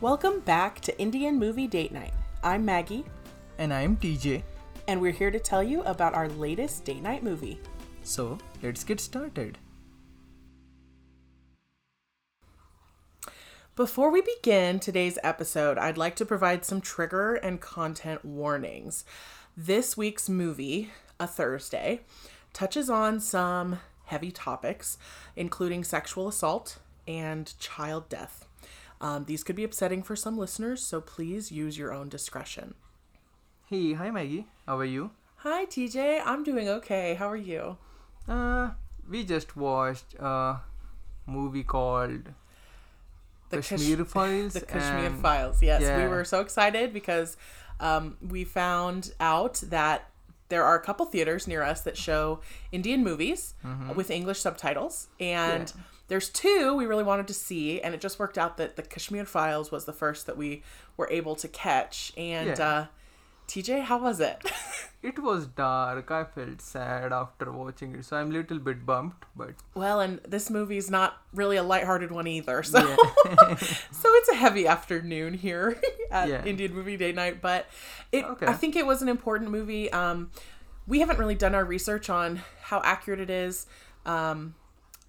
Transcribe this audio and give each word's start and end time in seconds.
Welcome 0.00 0.40
back 0.40 0.80
to 0.80 0.98
Indian 1.00 1.38
Movie 1.38 1.66
Date 1.66 1.92
Night. 1.92 2.12
I'm 2.42 2.64
Maggie, 2.64 3.04
And 3.58 3.72
I'm 3.72 3.96
TJ. 3.96 4.42
and 4.88 5.00
we're 5.00 5.12
here 5.12 5.30
to 5.30 5.40
tell 5.40 5.62
you 5.62 5.82
about 5.82 6.14
our 6.14 6.28
latest 6.28 6.84
date 6.84 7.02
night 7.02 7.22
movie. 7.22 7.58
So 8.02 8.38
let's 8.62 8.84
get 8.84 9.00
started. 9.00 9.58
Before 13.74 14.10
we 14.10 14.22
begin 14.22 14.78
today's 14.80 15.18
episode, 15.22 15.76
I'd 15.76 15.98
like 15.98 16.14
to 16.16 16.24
provide 16.24 16.64
some 16.64 16.80
trigger 16.80 17.34
and 17.34 17.60
content 17.60 18.24
warnings. 18.24 19.04
This 19.56 19.96
week's 19.96 20.28
movie, 20.28 20.90
A 21.20 21.26
Thursday, 21.26 22.00
touches 22.52 22.88
on 22.88 23.20
some 23.20 23.80
heavy 24.04 24.30
topics, 24.30 24.96
including 25.34 25.84
sexual 25.84 26.28
assault 26.28 26.78
and 27.08 27.52
child 27.58 28.08
death. 28.08 28.45
Um, 29.00 29.24
these 29.26 29.44
could 29.44 29.56
be 29.56 29.64
upsetting 29.64 30.02
for 30.02 30.16
some 30.16 30.38
listeners, 30.38 30.82
so 30.82 31.00
please 31.00 31.52
use 31.52 31.76
your 31.76 31.92
own 31.92 32.08
discretion. 32.08 32.74
Hey, 33.68 33.92
hi 33.94 34.10
Maggie. 34.10 34.46
How 34.66 34.78
are 34.78 34.84
you? 34.84 35.10
Hi, 35.38 35.66
TJ. 35.66 36.22
I'm 36.24 36.42
doing 36.44 36.68
okay. 36.68 37.14
How 37.14 37.28
are 37.28 37.36
you? 37.36 37.76
Uh, 38.28 38.70
we 39.08 39.22
just 39.24 39.56
watched 39.56 40.14
a 40.18 40.60
movie 41.26 41.62
called 41.62 42.30
The 43.50 43.56
Kashmir 43.62 43.96
Kash- 43.98 44.06
Files. 44.12 44.52
The 44.54 44.60
Kashmir 44.62 45.06
and- 45.06 45.20
Files. 45.20 45.62
Yes, 45.62 45.82
we 45.82 46.08
were 46.08 46.24
so 46.24 46.40
excited 46.40 46.92
because 46.92 47.36
um, 47.80 48.16
we 48.26 48.44
found 48.44 49.12
out 49.20 49.56
that 49.68 50.08
there 50.48 50.64
are 50.64 50.76
a 50.76 50.80
couple 50.80 51.04
theaters 51.06 51.46
near 51.46 51.62
us 51.62 51.80
that 51.82 51.96
show 51.96 52.40
Indian 52.72 53.02
movies 53.04 53.54
with 53.94 54.10
English 54.10 54.40
subtitles, 54.40 55.08
and 55.20 55.66
Mm-hmm. 55.68 55.78
Yeah. 55.78 55.84
There's 56.08 56.28
two 56.28 56.74
we 56.76 56.86
really 56.86 57.04
wanted 57.04 57.26
to 57.28 57.34
see, 57.34 57.80
and 57.80 57.94
it 57.94 58.00
just 58.00 58.18
worked 58.18 58.38
out 58.38 58.56
that 58.58 58.76
the 58.76 58.82
Kashmir 58.82 59.24
Files 59.24 59.70
was 59.72 59.84
the 59.86 59.92
first 59.92 60.26
that 60.26 60.36
we 60.36 60.62
were 60.96 61.08
able 61.10 61.34
to 61.36 61.48
catch. 61.48 62.12
And 62.16 62.56
Yeah. 62.58 62.68
uh, 62.68 62.86
TJ, 63.48 63.82
how 63.84 63.98
was 63.98 64.20
it? 64.20 64.38
It 65.02 65.20
was 65.20 65.46
dark. 65.46 66.10
I 66.10 66.24
felt 66.24 66.60
sad 66.60 67.12
after 67.12 67.52
watching 67.52 67.94
it, 67.94 68.04
so 68.04 68.16
I'm 68.16 68.30
a 68.30 68.32
little 68.32 68.58
bit 68.58 68.84
bummed. 68.84 69.12
But 69.36 69.50
well, 69.72 70.00
and 70.00 70.18
this 70.26 70.50
movie's 70.50 70.90
not 70.90 71.18
really 71.32 71.56
a 71.56 71.62
lighthearted 71.62 72.10
one 72.10 72.26
either, 72.26 72.64
so. 72.64 72.80
yeah, 72.80 73.54
so 73.92 74.08
it's 74.14 74.28
a 74.30 74.34
heavy 74.34 74.66
afternoon 74.66 75.34
here 75.34 75.80
at 76.10 76.28
Yeah. 76.28 76.44
Indian 76.44 76.74
Movie 76.74 76.96
Date 76.96 77.14
Night, 77.14 77.40
but 77.40 77.66
it 78.10 78.24
Okay. 78.24 78.46
I 78.46 78.54
think 78.54 78.74
it 78.74 78.84
was 78.84 79.00
an 79.00 79.08
important 79.08 79.52
movie. 79.52 79.92
Um, 79.92 80.32
we 80.88 80.98
haven't 80.98 81.18
really 81.20 81.36
done 81.36 81.54
our 81.54 81.64
research 81.64 82.10
on 82.10 82.40
how 82.62 82.80
accurate 82.82 83.20
it 83.20 83.30
is. 83.30 83.66
Um, 84.06 84.54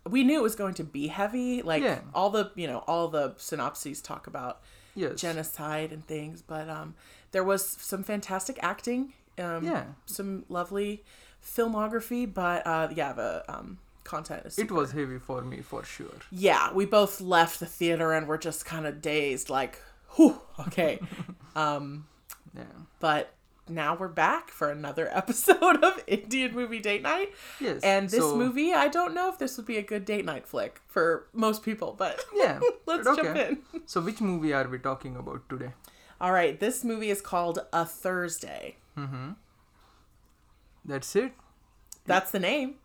we 0.10 0.24
knew 0.24 0.40
it 0.40 0.44
was 0.44 0.56
going 0.56 0.74
to 0.76 0.84
be 0.84 1.08
heavy, 1.08 1.62
like 1.62 1.84
Yeah. 1.84 2.00
all 2.14 2.30
the 2.30 2.52
you 2.56 2.68
know 2.68 2.80
all 2.88 3.08
the 3.08 3.34
synopses 3.38 4.02
talk 4.02 4.28
about 4.28 4.62
yes, 4.96 5.20
genocide 5.20 5.92
and 5.92 6.06
things, 6.08 6.42
but 6.42 6.70
um, 6.70 6.96
there 7.32 7.44
was 7.44 7.66
some 7.66 8.04
fantastic 8.04 8.58
acting, 8.62 9.14
um, 9.38 9.64
Yeah. 9.66 9.84
some 10.06 10.46
lovely 10.50 11.04
filmography, 11.44 12.32
but 12.32 12.66
uh, 12.68 12.90
yeah, 12.94 13.14
the 13.14 13.44
um, 13.48 13.80
content 14.04 14.46
is 14.46 14.58
it 14.60 14.72
was 14.72 14.92
heavy 14.92 15.18
for 15.20 15.42
me 15.42 15.62
for 15.62 15.84
sure. 15.84 16.20
yeah, 16.32 16.72
we 16.74 16.86
both 16.86 17.22
left 17.22 17.60
the 17.60 17.66
theater 17.66 18.14
and 18.14 18.28
were 18.28 18.38
just 18.38 18.66
kind 18.66 18.86
of 18.86 19.02
dazed, 19.02 19.50
like, 19.50 19.80
whew, 20.16 20.40
okay. 20.68 21.00
um, 21.56 22.08
Yeah. 22.56 22.64
but 23.00 23.34
now 23.70 23.96
we're 23.96 24.08
back 24.08 24.50
for 24.50 24.70
another 24.70 25.10
episode 25.16 25.84
of 25.84 26.04
Indian 26.08 26.54
Movie 26.54 26.80
Date 26.80 27.02
Night. 27.02 27.34
Yes. 27.60 27.82
And 27.84 28.10
this 28.10 28.22
so- 28.22 28.36
movie, 28.38 28.74
I 28.74 28.88
don't 28.88 29.14
know 29.14 29.30
if 29.30 29.38
this 29.38 29.58
would 29.58 29.66
be 29.66 29.78
a 29.78 29.82
good 29.84 30.06
date 30.06 30.26
night 30.26 30.48
flick 30.48 30.82
for 30.88 31.28
most 31.34 31.64
people, 31.64 31.96
but 31.98 32.24
Yeah. 32.34 32.60
let's 32.86 33.04
but 33.04 33.18
jump 33.24 33.38
in. 33.38 33.60
So 33.86 34.02
which 34.02 34.22
movie 34.22 34.54
are 34.54 34.68
we 34.68 34.80
talking 34.80 35.16
about 35.16 35.48
today? 35.50 35.72
All 36.20 36.32
right, 36.32 36.60
this 36.60 36.84
movie 36.84 37.10
is 37.12 37.22
called 37.22 37.60
A 37.72 37.86
Thursday. 37.86 38.78
Mm-hmm. 38.98 39.32
That's 40.86 41.16
it. 41.16 41.34
That's 42.06 42.32
the 42.32 42.40
name. 42.40 42.76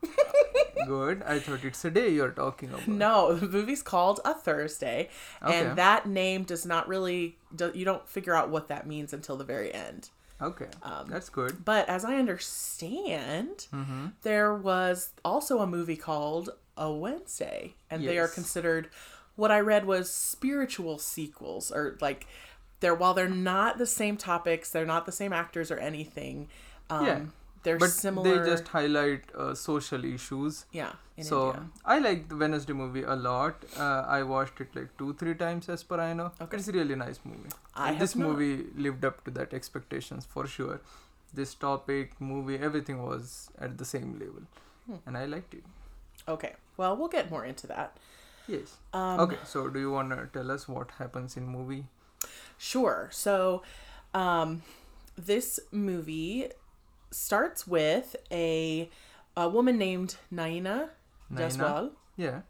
Good. 0.87 1.23
I 1.23 1.39
thought 1.39 1.65
it's 1.65 1.85
a 1.85 1.91
day 1.91 2.09
you're 2.09 2.31
talking 2.33 2.71
about. 2.71 2.89
No, 2.89 3.35
the 3.35 3.47
movie's 3.49 3.83
called 3.83 4.19
A 4.25 4.35
Thursday, 4.35 5.09
Okay. 5.43 5.61
and 5.61 5.79
that 5.79 6.07
name 6.09 6.43
does 6.43 6.67
not 6.67 6.89
really, 6.89 7.39
do, 7.55 7.71
you 7.73 7.85
don't 7.85 8.07
figure 8.09 8.35
out 8.35 8.51
what 8.51 8.67
that 8.69 8.85
means 8.87 9.13
until 9.13 9.37
the 9.37 9.45
very 9.45 9.73
end. 9.73 10.11
Okay. 10.41 10.69
Um, 10.83 11.07
That's 11.09 11.29
good. 11.29 11.65
But 11.65 11.89
as 11.89 12.05
I 12.05 12.17
understand, 12.17 13.67
Mm-hmm. 13.73 14.07
there 14.23 14.55
was 14.55 15.11
also 15.25 15.61
a 15.61 15.67
movie 15.67 15.97
called 15.97 16.51
A 16.77 16.91
Wednesday, 16.91 17.75
and 17.91 18.05
they 18.07 18.19
are 18.19 18.29
considered 18.29 18.89
what 19.37 19.51
I 19.51 19.61
read 19.61 19.85
was 19.87 20.11
spiritual 20.13 20.99
sequels, 20.99 21.71
or 21.71 21.97
like 22.01 22.27
they're 22.81 22.95
while 22.95 23.15
they're 23.15 23.29
not 23.29 23.79
the 23.79 23.87
same 23.87 24.17
topics, 24.17 24.71
they're 24.71 24.85
not 24.87 25.07
the 25.07 25.13
same 25.13 25.33
actors 25.33 25.71
or 25.71 25.79
anything. 25.79 26.49
Um, 26.91 27.07
Yeah. 27.07 27.21
They're 27.63 27.79
But 27.79 27.91
similar. 27.91 28.43
they 28.45 28.51
just 28.51 28.69
highlight 28.69 29.25
uh, 29.37 29.55
social 29.55 30.05
issues. 30.05 30.65
yeah, 30.73 30.93
in 31.17 31.25
so 31.25 31.41
India. 31.51 31.67
I 31.85 31.99
like 31.99 32.29
the 32.29 32.37
Wednesday 32.37 32.73
movie 32.73 33.03
a 33.03 33.15
lot. 33.15 33.65
Uh, 33.79 34.05
I 34.17 34.23
watched 34.23 34.61
it 34.61 34.75
like 34.75 34.97
two, 34.99 35.15
three 35.15 35.35
times 35.35 35.69
as 35.69 35.83
per 35.83 36.01
I 36.01 36.13
know. 36.13 36.33
Okay. 36.41 36.57
It's 36.57 36.69
a 36.69 36.73
really 36.73 36.95
nice 36.97 37.21
movie. 37.25 37.51
I 37.75 37.95
this 37.95 38.17
not. 38.17 38.29
movie 38.29 38.67
lived 38.77 39.05
up 39.05 39.25
to 39.27 39.31
that 39.33 39.55
expectations 39.55 40.27
for 40.27 40.47
sure. 40.47 40.81
This 41.35 41.55
topic, 41.55 42.21
movie, 42.21 42.57
everything 42.59 43.03
was 43.03 43.49
at 43.59 43.79
the 43.79 43.85
same 43.85 44.13
level, 44.19 44.43
Hmm. 44.87 44.97
and 45.07 45.17
I 45.17 45.25
liked 45.27 45.55
it. 45.55 45.65
Okay, 46.29 46.55
well, 46.77 46.97
we'll 46.97 47.09
get 47.09 47.31
more 47.31 47.45
into 47.45 47.67
that. 47.69 47.97
Yes. 48.49 48.77
Um, 48.93 49.21
okay. 49.21 49.39
So 49.45 49.69
do 49.69 49.79
you 49.81 49.91
wanna 49.91 50.29
tell 50.33 50.51
us 50.51 50.69
what 50.69 50.91
happens 50.99 51.37
in 51.37 51.47
movie? 51.47 51.85
Sure. 52.59 53.09
So, 53.13 53.63
um, 54.15 54.63
this 55.17 55.59
movie 55.71 56.49
starts 57.13 57.67
with 57.67 58.17
a 58.31 58.91
a 59.37 59.49
woman 59.49 59.79
named 59.79 60.17
Naina 60.33 60.91
Naina? 61.33 61.51
Jaswal, 61.57 61.91
Yeah. 62.17 62.43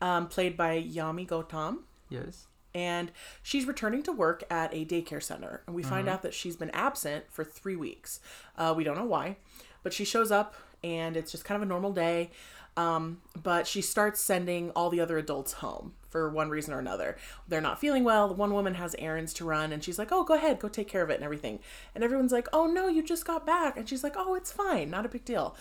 um, 0.00 0.28
played 0.28 0.56
by 0.56 0.80
Yami 0.80 1.26
Gautam, 1.26 1.78
Yes. 2.08 2.46
and 2.74 3.10
she's 3.42 3.66
returning 3.66 4.02
to 4.04 4.12
work 4.12 4.44
at 4.50 4.72
a 4.72 4.84
daycare 4.84 5.22
center. 5.22 5.62
And 5.66 5.74
we 5.74 5.82
find 5.82 6.08
out 6.08 6.22
that 6.22 6.32
she's 6.34 6.56
been 6.56 6.70
absent 6.70 7.24
for 7.30 7.42
three 7.44 7.74
weeks. 7.76 8.20
Uh, 8.56 8.72
we 8.76 8.84
don't 8.84 8.96
know 8.96 9.04
why, 9.04 9.38
but 9.82 9.92
she 9.92 10.04
shows 10.04 10.30
up, 10.30 10.54
and 10.84 11.16
it's 11.16 11.32
just 11.32 11.44
kind 11.44 11.56
of 11.56 11.62
a 11.62 11.68
normal 11.68 11.92
day. 11.92 12.30
Um, 12.76 13.20
but 13.40 13.66
she 13.66 13.82
starts 13.82 14.20
sending 14.20 14.70
all 14.70 14.88
the 14.88 15.00
other 15.00 15.18
adults 15.18 15.54
home 15.54 15.92
for 16.08 16.28
one 16.28 16.48
reason 16.48 16.72
or 16.72 16.78
another. 16.78 17.16
They're 17.46 17.60
not 17.60 17.78
feeling 17.80 18.02
well. 18.04 18.28
The 18.28 18.34
one 18.34 18.54
woman 18.54 18.74
has 18.74 18.96
errands 18.98 19.34
to 19.34 19.44
run, 19.44 19.72
and 19.72 19.84
she's 19.84 19.98
like, 19.98 20.08
"Oh, 20.10 20.24
go 20.24 20.34
ahead, 20.34 20.58
go 20.58 20.68
take 20.68 20.88
care 20.88 21.02
of 21.02 21.10
it 21.10 21.16
and 21.16 21.24
everything." 21.24 21.58
And 21.94 22.02
everyone's 22.02 22.32
like, 22.32 22.48
"Oh 22.52 22.66
no, 22.66 22.88
you 22.88 23.02
just 23.02 23.26
got 23.26 23.44
back," 23.44 23.76
and 23.76 23.88
she's 23.88 24.02
like, 24.02 24.14
"Oh, 24.16 24.34
it's 24.34 24.52
fine, 24.52 24.90
not 24.90 25.04
a 25.04 25.08
big 25.08 25.24
deal." 25.24 25.54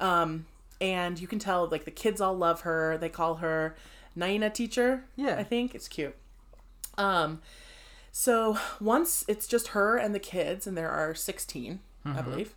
Um, 0.00 0.46
and 0.80 1.18
you 1.20 1.26
can 1.26 1.38
tell 1.38 1.66
like 1.68 1.84
the 1.84 1.90
kids 1.90 2.20
all 2.20 2.36
love 2.36 2.62
her. 2.62 2.98
They 2.98 3.08
call 3.08 3.36
her 3.36 3.76
Naina 4.16 4.52
teacher. 4.52 5.04
Yeah. 5.16 5.36
I 5.38 5.44
think 5.44 5.74
it's 5.74 5.88
cute. 5.88 6.14
Um, 6.98 7.42
so 8.12 8.58
once 8.80 9.24
it's 9.28 9.46
just 9.46 9.68
her 9.68 9.96
and 9.96 10.14
the 10.14 10.18
kids, 10.18 10.66
and 10.66 10.76
there 10.76 10.90
are 10.90 11.14
16, 11.14 11.80
I 12.04 12.22
believe. 12.22 12.54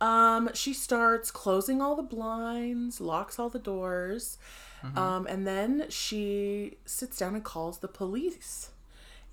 Um, 0.00 0.50
she 0.54 0.74
starts 0.74 1.30
closing 1.30 1.80
all 1.80 1.96
the 1.96 2.02
blinds, 2.02 3.00
locks 3.00 3.38
all 3.38 3.48
the 3.48 3.58
doors, 3.58 4.38
um, 4.96 5.26
and 5.26 5.46
then 5.46 5.86
she 5.88 6.76
sits 6.84 7.18
down 7.18 7.34
and 7.34 7.44
calls 7.44 7.78
the 7.78 7.88
police. 7.88 8.70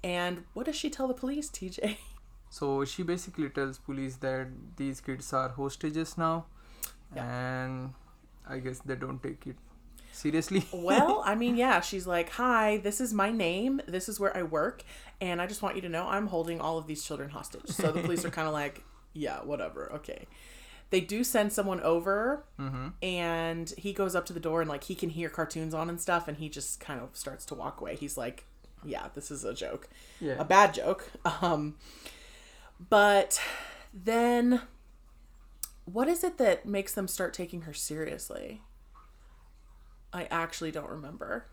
And 0.04 0.46
what 0.54 0.66
does 0.68 0.76
she 0.76 0.90
tell 0.90 1.08
the 1.08 1.14
police, 1.14 1.50
TJ? 1.50 1.98
So 2.50 2.84
she 2.84 3.04
basically 3.04 3.50
tells 3.50 3.78
police 3.78 4.18
that 4.18 4.48
these 4.76 5.00
kids 5.00 5.32
are 5.32 5.50
hostages 5.50 6.18
now, 6.18 6.46
and 7.16 7.94
I 8.48 8.60
guess 8.60 8.80
they 8.80 8.96
don't 8.96 9.24
take 9.24 9.48
it 9.48 9.56
seriously. 10.12 10.66
Well, 10.74 11.24
I 11.26 11.36
mean, 11.36 11.56
yeah, 11.56 11.80
she's 11.80 12.06
like, 12.06 12.30
"Hi, 12.32 12.78
this 12.78 13.00
is 13.00 13.14
my 13.14 13.32
name. 13.32 13.82
This 13.88 14.10
is 14.10 14.20
where 14.20 14.36
I 14.36 14.44
work, 14.44 14.84
and 15.22 15.42
I 15.42 15.48
just 15.48 15.62
want 15.62 15.76
you 15.78 15.82
to 15.84 15.90
know 15.90 16.08
I'm 16.08 16.28
holding 16.28 16.60
all 16.60 16.78
of 16.78 16.88
these 16.88 17.04
children 17.06 17.30
hostage." 17.30 17.70
So 17.70 17.92
the 17.92 18.02
police 18.02 18.26
are 18.26 18.30
kind 18.30 18.48
of 18.48 18.54
like, 18.54 18.84
"Yeah, 19.14 19.40
whatever. 19.44 19.92
Okay." 19.94 20.28
They 20.90 21.00
do 21.00 21.24
send 21.24 21.54
someone 21.54 21.80
over, 21.82 22.44
and 23.02 23.74
he 23.78 23.94
goes 23.94 24.14
up 24.14 24.26
to 24.26 24.34
the 24.34 24.42
door 24.42 24.60
and 24.62 24.70
like 24.70 24.84
he 24.86 24.96
can 24.96 25.10
hear 25.10 25.30
cartoons 25.30 25.74
on 25.74 25.90
and 25.90 26.02
stuff, 26.02 26.28
and 26.28 26.38
he 26.38 26.50
just 26.50 26.80
kind 26.82 27.00
of 27.00 27.16
starts 27.16 27.46
to 27.46 27.56
walk 27.56 27.80
away. 27.80 27.96
He's 27.96 28.18
like, 28.18 28.44
"Yeah, 28.84 29.08
this 29.14 29.32
is 29.32 29.46
a 29.46 29.54
joke, 29.54 29.88
Yeah. 30.20 30.36
a 30.38 30.44
bad 30.44 30.74
joke." 30.74 31.10
Um, 31.42 31.78
but 32.90 33.40
then, 33.94 34.64
what 35.86 36.08
is 36.10 36.24
it 36.26 36.38
that 36.40 36.66
makes 36.66 36.94
them 36.94 37.08
start 37.08 37.34
taking 37.34 37.62
her 37.62 37.74
seriously? 37.74 38.62
I 40.12 40.26
actually 40.26 40.72
don't 40.72 40.90
remember. 40.90 41.46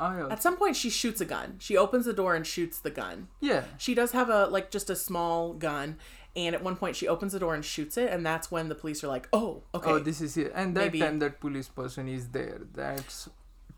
Also, 0.00 0.30
At 0.30 0.42
some 0.42 0.56
point, 0.56 0.76
she 0.76 0.88
shoots 0.90 1.20
a 1.20 1.24
gun. 1.26 1.56
She 1.58 1.76
opens 1.76 2.06
the 2.06 2.12
door 2.12 2.34
and 2.34 2.46
shoots 2.46 2.78
the 2.80 2.90
gun. 2.90 3.28
yeah. 3.40 3.64
She 3.78 3.94
does 3.94 4.12
have 4.12 4.28
a 4.30 4.46
like 4.46 4.70
just 4.70 4.88
a 4.90 4.96
small 4.96 5.52
gun, 5.52 5.96
and 6.34 6.54
at 6.54 6.62
one 6.64 6.76
point 6.76 6.96
she 6.96 7.06
opens 7.06 7.32
the 7.32 7.38
door 7.38 7.54
and 7.54 7.64
shoots 7.64 7.96
it, 7.98 8.10
and 8.10 8.24
that's 8.24 8.50
when 8.50 8.68
the 8.68 8.74
police 8.74 9.04
are 9.04 9.08
like, 9.08 9.28
"Oh, 9.32 9.62
okay, 9.74 9.90
Oh, 9.90 9.98
this 9.98 10.20
is 10.20 10.36
it. 10.36 10.52
And 10.54 10.74
that 10.76 10.84
Maybe- 10.86 11.00
time 11.00 11.18
that 11.18 11.38
police 11.40 11.68
person 11.68 12.08
is 12.08 12.28
there. 12.28 12.60
That's 12.74 13.28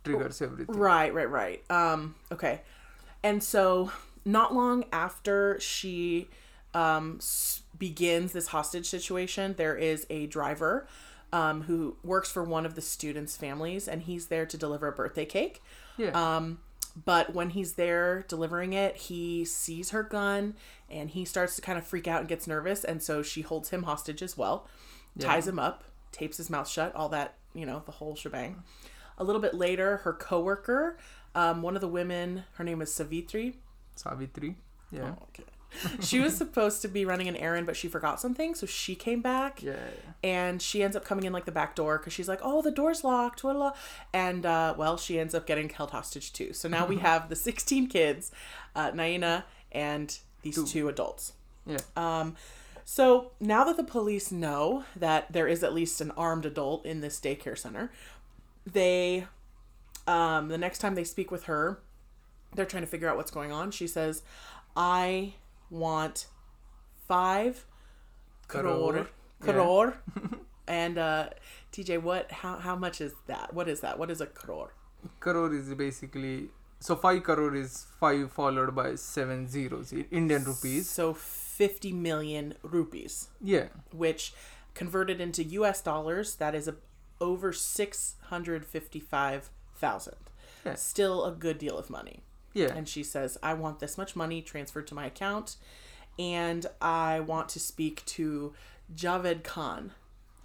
triggers 0.04 0.40
everything. 0.42 0.76
right, 0.76 1.12
right, 1.12 1.30
right." 1.30 1.70
Um, 1.70 2.14
okay. 2.30 2.60
And 3.24 3.42
so, 3.42 3.90
not 4.24 4.54
long 4.54 4.84
after 4.92 5.58
she 5.60 6.28
um, 6.74 7.16
s- 7.18 7.62
begins 7.78 8.32
this 8.32 8.48
hostage 8.48 8.86
situation, 8.88 9.54
there 9.58 9.76
is 9.76 10.06
a 10.10 10.26
driver 10.26 10.86
um, 11.32 11.62
who 11.62 11.96
works 12.04 12.30
for 12.30 12.42
one 12.44 12.64
of 12.66 12.74
the 12.74 12.80
students' 12.82 13.36
families, 13.36 13.86
and 13.88 14.02
he's 14.02 14.26
there 14.26 14.44
to 14.46 14.56
deliver 14.56 14.86
a 14.88 14.92
birthday 14.92 15.24
cake. 15.24 15.62
Yeah. 15.96 16.10
Um, 16.10 16.58
but 17.04 17.34
when 17.34 17.50
he's 17.50 17.74
there 17.74 18.24
delivering 18.28 18.72
it, 18.72 18.96
he 18.96 19.44
sees 19.44 19.90
her 19.90 20.02
gun 20.02 20.54
and 20.90 21.10
he 21.10 21.24
starts 21.24 21.56
to 21.56 21.62
kind 21.62 21.78
of 21.78 21.86
freak 21.86 22.06
out 22.06 22.20
and 22.20 22.28
gets 22.28 22.46
nervous. 22.46 22.84
And 22.84 23.02
so 23.02 23.22
she 23.22 23.40
holds 23.40 23.70
him 23.70 23.84
hostage 23.84 24.22
as 24.22 24.36
well, 24.36 24.68
ties 25.18 25.48
him 25.48 25.58
up, 25.58 25.84
tapes 26.10 26.36
his 26.36 26.50
mouth 26.50 26.68
shut, 26.68 26.94
all 26.94 27.08
that, 27.10 27.36
you 27.54 27.64
know, 27.64 27.82
the 27.86 27.92
whole 27.92 28.14
shebang. 28.14 28.62
A 29.18 29.24
little 29.24 29.40
bit 29.40 29.54
later, 29.54 29.98
her 29.98 30.12
coworker, 30.12 30.98
um, 31.34 31.62
one 31.62 31.74
of 31.74 31.80
the 31.80 31.88
women, 31.88 32.44
her 32.54 32.64
name 32.64 32.82
is 32.82 32.94
Savitri. 32.94 33.54
Savitri. 33.96 34.56
Yeah. 34.90 35.14
Okay. 35.28 35.44
She 36.00 36.20
was 36.20 36.36
supposed 36.36 36.82
to 36.82 36.88
be 36.88 37.04
running 37.04 37.28
an 37.28 37.36
errand, 37.36 37.66
but 37.66 37.76
she 37.76 37.88
forgot 37.88 38.20
something. 38.20 38.54
So 38.54 38.66
she 38.66 38.94
came 38.94 39.20
back 39.22 39.62
Yeah. 39.62 39.76
and 40.22 40.60
she 40.62 40.82
ends 40.82 40.96
up 40.96 41.04
coming 41.04 41.24
in 41.24 41.32
like 41.32 41.44
the 41.44 41.52
back 41.52 41.74
door 41.74 41.98
because 41.98 42.12
she's 42.12 42.28
like, 42.28 42.40
"Oh, 42.42 42.62
the 42.62 42.70
door's 42.70 43.04
locked." 43.04 43.42
Blah, 43.42 43.52
blah. 43.54 43.72
And 44.12 44.44
uh, 44.46 44.74
well, 44.76 44.96
she 44.96 45.18
ends 45.18 45.34
up 45.34 45.46
getting 45.46 45.68
held 45.68 45.90
hostage 45.92 46.32
too. 46.32 46.52
So 46.52 46.68
now 46.68 46.86
we 46.86 46.96
have 47.08 47.28
the 47.28 47.36
16 47.36 47.86
kids, 47.88 48.30
uh, 48.76 48.90
Naina, 48.92 49.44
and 49.72 50.16
these 50.42 50.56
Two. 50.56 50.66
two 50.66 50.88
adults. 50.88 51.32
Yeah. 51.66 51.78
Um, 51.96 52.36
so 52.84 53.30
now 53.40 53.64
that 53.64 53.76
the 53.76 53.84
police 53.84 54.32
know 54.32 54.84
that 54.96 55.32
there 55.32 55.46
is 55.46 55.62
at 55.62 55.72
least 55.72 56.00
an 56.00 56.10
armed 56.12 56.44
adult 56.44 56.84
in 56.84 57.00
this 57.00 57.20
daycare 57.20 57.56
center, 57.56 57.92
they, 58.70 59.26
um, 60.06 60.48
the 60.48 60.58
next 60.58 60.78
time 60.80 60.94
they 60.96 61.04
speak 61.04 61.30
with 61.30 61.44
her, 61.44 61.78
they're 62.54 62.66
trying 62.66 62.82
to 62.82 62.88
figure 62.88 63.08
out 63.08 63.16
what's 63.16 63.30
going 63.30 63.52
on. 63.52 63.70
She 63.70 63.86
says, 63.86 64.22
"I 64.76 65.34
want 65.72 66.26
five 67.08 67.64
crore, 68.46 69.08
Crore. 69.40 69.50
crore." 69.54 69.96
and 70.68 70.98
uh, 70.98 71.30
TJ, 71.72 72.02
what? 72.02 72.30
How 72.30 72.58
how 72.58 72.76
much 72.76 73.00
is 73.00 73.14
that? 73.26 73.52
What 73.54 73.68
is 73.68 73.80
that? 73.80 73.98
What 73.98 74.10
is 74.10 74.20
a 74.20 74.26
crore? 74.26 74.74
Crore 75.18 75.52
is 75.54 75.72
basically 75.74 76.50
so 76.78 76.94
five 76.96 77.22
crore 77.22 77.54
is 77.56 77.86
five 77.98 78.30
followed 78.32 78.74
by 78.74 78.94
seven 78.96 79.48
zeros 79.48 79.92
Indian 80.10 80.44
rupees. 80.44 80.90
So 80.90 81.14
fifty 81.14 81.92
million 81.92 82.54
rupees. 82.62 83.28
Yeah. 83.40 83.68
which 83.92 84.34
converted 84.74 85.20
into 85.20 85.42
US 85.44 85.80
dollars, 85.82 86.34
that 86.36 86.54
is 86.54 86.66
a, 86.66 86.74
over 87.20 87.52
655,000. 87.52 90.14
Yeah. 90.64 90.74
Still 90.74 91.24
a 91.24 91.32
good 91.32 91.58
deal 91.58 91.76
of 91.78 91.90
money. 91.90 92.20
Yeah. 92.54 92.72
And 92.74 92.88
she 92.88 93.02
says, 93.02 93.38
I 93.42 93.54
want 93.54 93.80
this 93.80 93.96
much 93.96 94.14
money 94.14 94.42
transferred 94.42 94.86
to 94.88 94.94
my 94.94 95.06
account, 95.06 95.56
and 96.18 96.66
I 96.80 97.20
want 97.20 97.48
to 97.50 97.60
speak 97.60 98.04
to 98.06 98.52
Javed 98.94 99.42
Khan. 99.42 99.92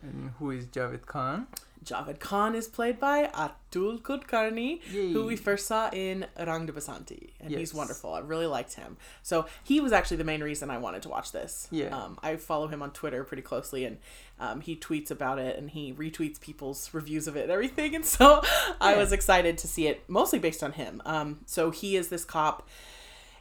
And 0.01 0.31
who 0.39 0.51
is 0.51 0.65
Javed 0.65 1.05
Khan? 1.05 1.47
Javed 1.83 2.19
Khan 2.19 2.55
is 2.55 2.67
played 2.67 2.99
by 2.99 3.27
Atul 3.27 4.01
Kulkarni, 4.01 4.81
who 4.83 5.25
we 5.25 5.35
first 5.35 5.67
saw 5.67 5.89
in 5.91 6.25
Rang 6.37 6.65
de 6.65 6.73
Basanti, 6.73 7.29
and 7.39 7.51
he's 7.51 7.73
wonderful. 7.73 8.13
I 8.13 8.19
really 8.19 8.47
liked 8.47 8.73
him. 8.73 8.97
So 9.23 9.45
he 9.63 9.79
was 9.79 9.91
actually 9.93 10.17
the 10.17 10.23
main 10.23 10.43
reason 10.43 10.69
I 10.69 10.79
wanted 10.79 11.03
to 11.03 11.09
watch 11.09 11.31
this. 11.31 11.67
Yeah. 11.71 11.95
Um, 11.97 12.19
I 12.21 12.35
follow 12.35 12.67
him 12.67 12.81
on 12.81 12.91
Twitter 12.91 13.23
pretty 13.23 13.43
closely, 13.43 13.85
and 13.85 13.99
um, 14.39 14.61
he 14.61 14.75
tweets 14.75 15.09
about 15.09 15.39
it, 15.39 15.57
and 15.57 15.69
he 15.69 15.93
retweets 15.93 16.39
people's 16.39 16.93
reviews 16.93 17.27
of 17.27 17.35
it 17.35 17.43
and 17.43 17.51
everything. 17.51 17.95
And 17.95 18.05
so 18.05 18.43
I 18.79 18.95
was 18.95 19.11
excited 19.11 19.57
to 19.59 19.67
see 19.67 19.87
it, 19.87 20.03
mostly 20.07 20.39
based 20.39 20.63
on 20.63 20.73
him. 20.73 21.01
Um, 21.05 21.39
so 21.45 21.71
he 21.71 21.95
is 21.95 22.09
this 22.09 22.25
cop, 22.25 22.67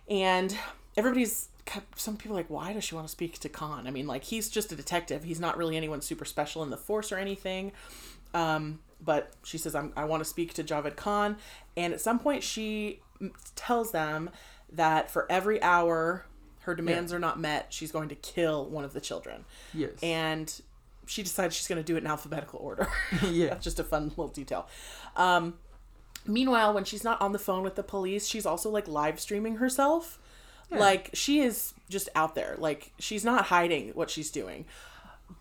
and 0.09 0.57
everybody's 0.97 1.49
some 1.97 2.17
people 2.17 2.37
are 2.37 2.41
like 2.41 2.51
why 2.51 2.73
does 2.73 2.85
she 2.85 2.95
want 2.95 3.07
to 3.07 3.11
speak 3.11 3.39
to 3.41 3.49
khan? 3.49 3.87
I 3.87 3.91
mean 3.91 4.07
like 4.07 4.25
he's 4.25 4.49
just 4.49 4.73
a 4.73 4.77
detective. 4.77 5.25
He's 5.25 5.41
not 5.41 5.57
really 5.57 5.77
anyone 5.77 6.01
super 6.01 6.25
special 6.25 6.63
in 6.63 6.71
the 6.71 6.77
force 6.77 7.13
or 7.13 7.19
anything. 7.19 7.73
Um, 8.35 8.81
but 9.05 9.33
she 9.45 9.59
says 9.59 9.75
I'm, 9.75 9.93
i 9.97 10.05
want 10.05 10.23
to 10.23 10.29
speak 10.29 10.55
to 10.55 10.65
javed 10.65 10.97
khan. 10.97 11.37
And 11.77 11.93
at 11.93 12.01
some 12.01 12.19
point 12.19 12.43
she 12.43 13.01
tells 13.55 13.93
them 13.93 14.31
that 14.73 15.11
for 15.11 15.31
every 15.31 15.61
hour 15.63 16.27
her 16.61 16.75
demands 16.75 17.13
are 17.13 17.19
not 17.19 17.39
met 17.39 17.67
she's 17.71 17.93
going 17.93 18.09
to 18.09 18.15
kill 18.17 18.67
one 18.67 18.85
of 18.85 18.93
the 18.93 19.01
children. 19.01 19.45
Yes. 19.75 19.93
and 20.03 20.61
she 21.07 21.23
decides 21.23 21.55
she's 21.55 21.69
going 21.69 21.81
to 21.81 21.85
do 21.85 21.97
it 21.97 22.01
in 22.01 22.07
alphabetical 22.07 22.59
order 22.61 22.89
yeah. 23.31 23.49
that's 23.49 23.65
just 23.65 23.81
a 23.81 23.85
fun 23.85 24.09
little 24.09 24.29
detail. 24.29 24.69
Um, 25.17 25.55
meanwhile, 26.27 26.75
when 26.75 26.85
she's 26.85 27.05
not 27.05 27.21
on 27.21 27.33
the 27.33 27.39
phone 27.39 27.63
with 27.63 27.77
the 27.77 27.83
police, 27.83 28.27
she's 28.27 28.47
also 28.47 28.71
like 28.71 28.89
live 28.89 29.21
streaming 29.21 29.57
herself. 29.57 30.19
Like 30.69 31.11
she 31.15 31.41
is 31.41 31.75
just 31.89 32.09
out 32.17 32.35
there. 32.35 32.57
Like 32.59 32.93
she's 32.99 33.25
not 33.25 33.47
hiding 33.47 33.91
what 33.91 34.11
she's 34.11 34.31
doing. 34.31 34.65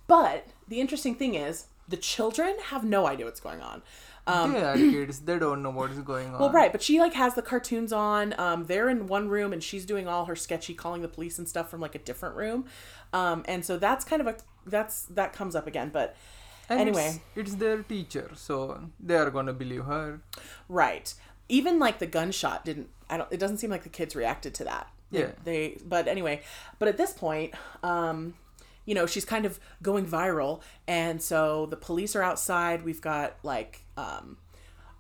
But 0.08 0.48
the 0.68 0.80
interesting 0.80 1.16
thing 1.16 1.36
is, 1.36 1.66
the 1.88 1.98
children 1.98 2.56
have 2.66 2.84
no 2.84 3.08
idea 3.08 3.26
what's 3.26 3.40
going 3.40 3.62
on. 3.62 3.82
Um, 4.28 4.54
they 4.54 4.64
are 4.64 4.76
kids. 4.76 5.20
They 5.20 5.38
don't 5.38 5.62
know 5.62 5.70
what 5.70 5.92
is 5.92 6.00
going 6.00 6.34
on. 6.34 6.40
well, 6.40 6.52
right, 6.52 6.72
but 6.72 6.82
she 6.82 7.00
like 7.00 7.14
has 7.14 7.36
the 7.36 7.44
cartoons 7.44 7.94
on. 7.94 8.34
Um, 8.40 8.66
they're 8.66 8.90
in 8.90 9.06
one 9.06 9.30
room, 9.30 9.54
and 9.54 9.64
she's 9.64 9.86
doing 9.86 10.08
all 10.08 10.26
her 10.26 10.36
sketchy 10.36 10.74
calling 10.74 11.04
the 11.04 11.08
police 11.08 11.38
and 11.38 11.48
stuff 11.48 11.70
from 11.70 11.80
like 11.80 11.94
a 11.94 12.00
different 12.00 12.36
room. 12.36 12.66
Um, 13.14 13.44
and 13.48 13.64
so 13.64 13.78
that's 13.78 14.04
kind 14.04 14.22
of 14.22 14.28
a 14.28 14.36
that's 14.66 15.04
that 15.04 15.34
comes 15.34 15.56
up 15.56 15.68
again. 15.68 15.90
But 15.94 16.16
And 16.70 16.80
anyway. 16.80 17.22
it's, 17.36 17.50
it's 17.52 17.56
their 17.56 17.84
teacher, 17.84 18.32
so 18.36 18.80
they 19.00 19.16
are 19.16 19.30
gonna 19.30 19.54
believe 19.54 19.86
her. 19.86 20.22
Right. 20.68 21.14
Even 21.48 21.78
like 21.80 22.00
the 22.00 22.08
gunshot 22.08 22.66
didn't 22.66 22.90
I 23.10 23.18
don't 23.18 23.32
it 23.32 23.40
doesn't 23.40 23.58
seem 23.58 23.70
like 23.70 23.84
the 23.84 23.90
kids 23.90 24.16
reacted 24.16 24.54
to 24.56 24.64
that. 24.66 24.88
Yeah. 25.12 25.32
They, 25.44 25.78
but 25.86 26.08
anyway, 26.08 26.42
but 26.80 26.88
at 26.88 26.98
this 26.98 27.12
point, 27.14 27.54
um 27.84 28.34
you 28.86 28.94
know, 28.94 29.08
she's 29.08 29.26
kind 29.26 29.46
of 29.46 29.60
going 29.82 30.06
viral 30.06 30.62
and 30.88 31.22
so 31.22 31.66
the 31.68 31.78
police 31.78 32.16
are 32.16 32.22
outside. 32.24 32.84
We've 32.84 33.02
got 33.02 33.38
like 33.44 33.84
um 33.98 34.38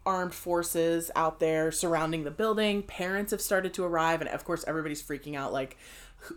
armed 0.05 0.33
forces 0.33 1.09
out 1.15 1.39
there 1.39 1.71
surrounding 1.71 2.23
the 2.23 2.31
building. 2.31 2.83
Parents 2.83 3.31
have 3.31 3.41
started 3.41 3.73
to 3.75 3.83
arrive 3.83 4.21
and 4.21 4.29
of 4.29 4.43
course 4.45 4.63
everybody's 4.67 5.01
freaking 5.01 5.35
out 5.35 5.51
like 5.53 5.77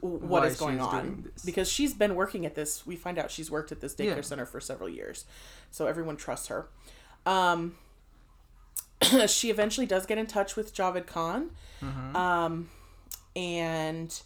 wh- 0.00 0.04
what 0.04 0.42
Why 0.42 0.46
is 0.46 0.56
going 0.58 0.80
on 0.80 1.30
because 1.44 1.70
she's 1.70 1.94
been 1.94 2.14
working 2.14 2.46
at 2.46 2.54
this 2.54 2.86
we 2.86 2.96
find 2.96 3.18
out 3.18 3.30
she's 3.30 3.50
worked 3.50 3.72
at 3.72 3.80
this 3.80 3.94
daycare 3.94 4.16
Yeah. 4.16 4.20
center 4.22 4.46
for 4.46 4.60
several 4.60 4.88
years 4.88 5.24
so 5.70 5.86
everyone 5.86 6.16
trusts 6.16 6.48
her 6.48 6.68
um 7.26 7.74
she 9.28 9.50
eventually 9.50 9.86
does 9.86 10.06
get 10.06 10.18
in 10.18 10.26
touch 10.26 10.56
with 10.56 10.74
Javed 10.74 11.06
Khan. 11.06 11.50
Mm-hmm. 11.80 12.16
Um, 12.16 12.68
and 13.36 14.20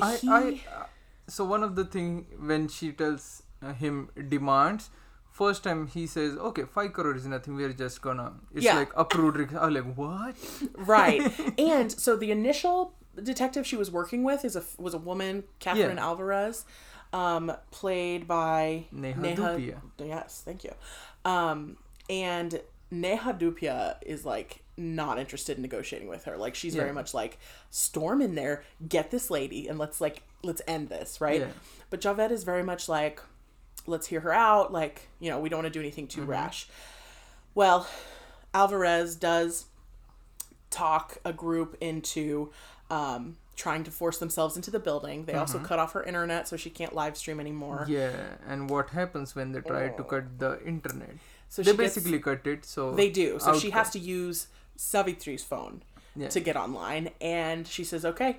I, 0.00 0.16
he, 0.16 0.28
I, 0.28 0.60
uh, 0.74 0.84
so 1.26 1.44
one 1.44 1.62
of 1.62 1.76
the 1.76 1.84
thing 1.84 2.26
when 2.38 2.68
she 2.68 2.92
tells 2.92 3.42
uh, 3.62 3.74
him 3.74 4.08
demands, 4.28 4.88
first 5.38 5.60
time 5.66 5.80
he 5.86 6.06
says, 6.06 6.36
"Okay, 6.48 6.64
five 6.76 6.92
crore 6.92 7.14
is 7.16 7.26
nothing. 7.26 7.54
We're 7.56 7.72
just 7.84 8.02
gonna." 8.02 8.28
It's 8.54 8.64
Yeah. 8.64 8.76
like 8.80 8.92
rec- 8.96 9.54
I'm 9.54 9.72
like, 9.78 9.90
what? 10.02 10.34
right. 10.96 11.22
and 11.72 11.88
so 12.04 12.10
the 12.16 12.30
initial 12.30 12.76
detective 13.32 13.66
she 13.66 13.76
was 13.76 13.90
working 13.90 14.22
with 14.30 14.44
is 14.44 14.54
a 14.56 14.64
was 14.86 14.94
a 14.94 15.02
woman, 15.10 15.44
Catherine 15.58 15.96
Yeah. 15.98 16.08
Alvarez, 16.08 16.64
um, 17.12 17.44
played 17.70 18.26
by 18.28 18.84
Neha 18.92 19.20
Dhupia. 19.20 19.78
Yes, 20.14 20.42
thank 20.44 20.64
you. 20.64 20.74
Um, 21.24 21.76
and 22.10 22.60
Neha 22.90 23.34
Dhupia 23.34 23.96
is 24.02 24.24
like 24.24 24.62
not 24.76 25.18
interested 25.18 25.56
in 25.58 25.62
negotiating 25.62 26.08
with 26.08 26.24
her. 26.24 26.36
Like 26.36 26.54
she's 26.54 26.74
very 26.74 26.92
much 26.92 27.12
like 27.12 27.38
storm 27.70 28.22
in 28.22 28.34
there, 28.34 28.62
get 28.88 29.10
this 29.10 29.30
lady, 29.30 29.66
and 29.68 29.78
let's 29.78 30.00
like 30.00 30.22
let's 30.42 30.62
end 30.66 30.88
this, 30.88 31.20
right? 31.20 31.40
Yeah. 31.40 31.48
But 31.90 32.00
Javed 32.00 32.30
is 32.30 32.44
very 32.44 32.62
much 32.62 32.88
like, 32.88 33.20
let's 33.88 34.06
hear 34.06 34.20
her 34.20 34.32
out. 34.32 34.72
Like 34.72 35.08
you 35.20 35.30
know, 35.30 35.38
we 35.40 35.48
don't 35.48 35.58
want 35.62 35.72
to 35.72 35.76
do 35.78 35.80
anything 35.80 36.06
Mm-hmm. 36.06 36.20
too 36.20 36.26
rash. 36.26 36.68
Well, 37.54 37.88
Alvarez 38.54 39.16
does 39.16 39.66
talk 40.70 41.18
a 41.24 41.32
group 41.32 41.76
into 41.80 42.50
um, 42.90 43.36
trying 43.56 43.84
to 43.84 43.90
force 43.90 44.18
themselves 44.18 44.56
into 44.56 44.70
the 44.70 44.78
building. 44.78 45.24
They 45.24 45.34
also 45.34 45.58
cut 45.58 45.78
off 45.78 45.92
her 45.94 46.02
internet 46.02 46.46
so 46.48 46.56
she 46.56 46.70
can't 46.70 46.94
live 46.94 47.16
stream 47.16 47.40
anymore. 47.40 47.80
Mm-hmm. 47.82 47.92
Yeah, 47.92 48.36
and 48.46 48.70
what 48.70 48.90
happens 48.90 49.34
when 49.34 49.52
they 49.52 49.60
try 49.60 49.88
to 49.88 50.04
cut 50.04 50.38
the 50.38 50.60
internet? 50.64 51.16
So 51.48 51.62
they 51.62 51.72
she 51.72 51.76
gets- 51.76 51.94
basically 51.96 52.18
cut 52.20 52.46
it. 52.46 52.64
So 52.64 52.92
They 52.94 53.10
do. 53.10 53.38
So 53.40 53.58
she 53.58 53.70
has 53.70 53.90
to 53.90 53.98
use 53.98 54.48
Savitri's 54.76 55.42
phone 55.42 55.82
Yeah. 56.14 56.28
to 56.28 56.40
get 56.40 56.56
online. 56.56 57.10
And 57.20 57.66
she 57.66 57.82
says, 57.84 58.04
okay, 58.04 58.38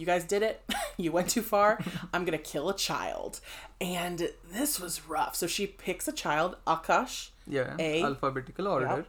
you 0.00 0.06
guys 0.06 0.24
did 0.24 0.42
it. 0.42 0.62
you 0.96 1.12
went 1.12 1.28
too 1.28 1.42
far. 1.42 1.78
I'm 2.14 2.24
going 2.24 2.38
to 2.38 2.44
kill 2.44 2.68
a 2.70 2.76
child. 2.76 3.40
And 3.80 4.30
this 4.50 4.80
was 4.80 5.06
rough. 5.06 5.36
So 5.36 5.46
she 5.46 5.66
picks 5.66 6.08
a 6.08 6.12
child, 6.12 6.56
Akash. 6.66 7.30
Yeah, 7.46 7.74
A- 7.78 8.02
alphabetical 8.02 8.66
order. 8.66 9.04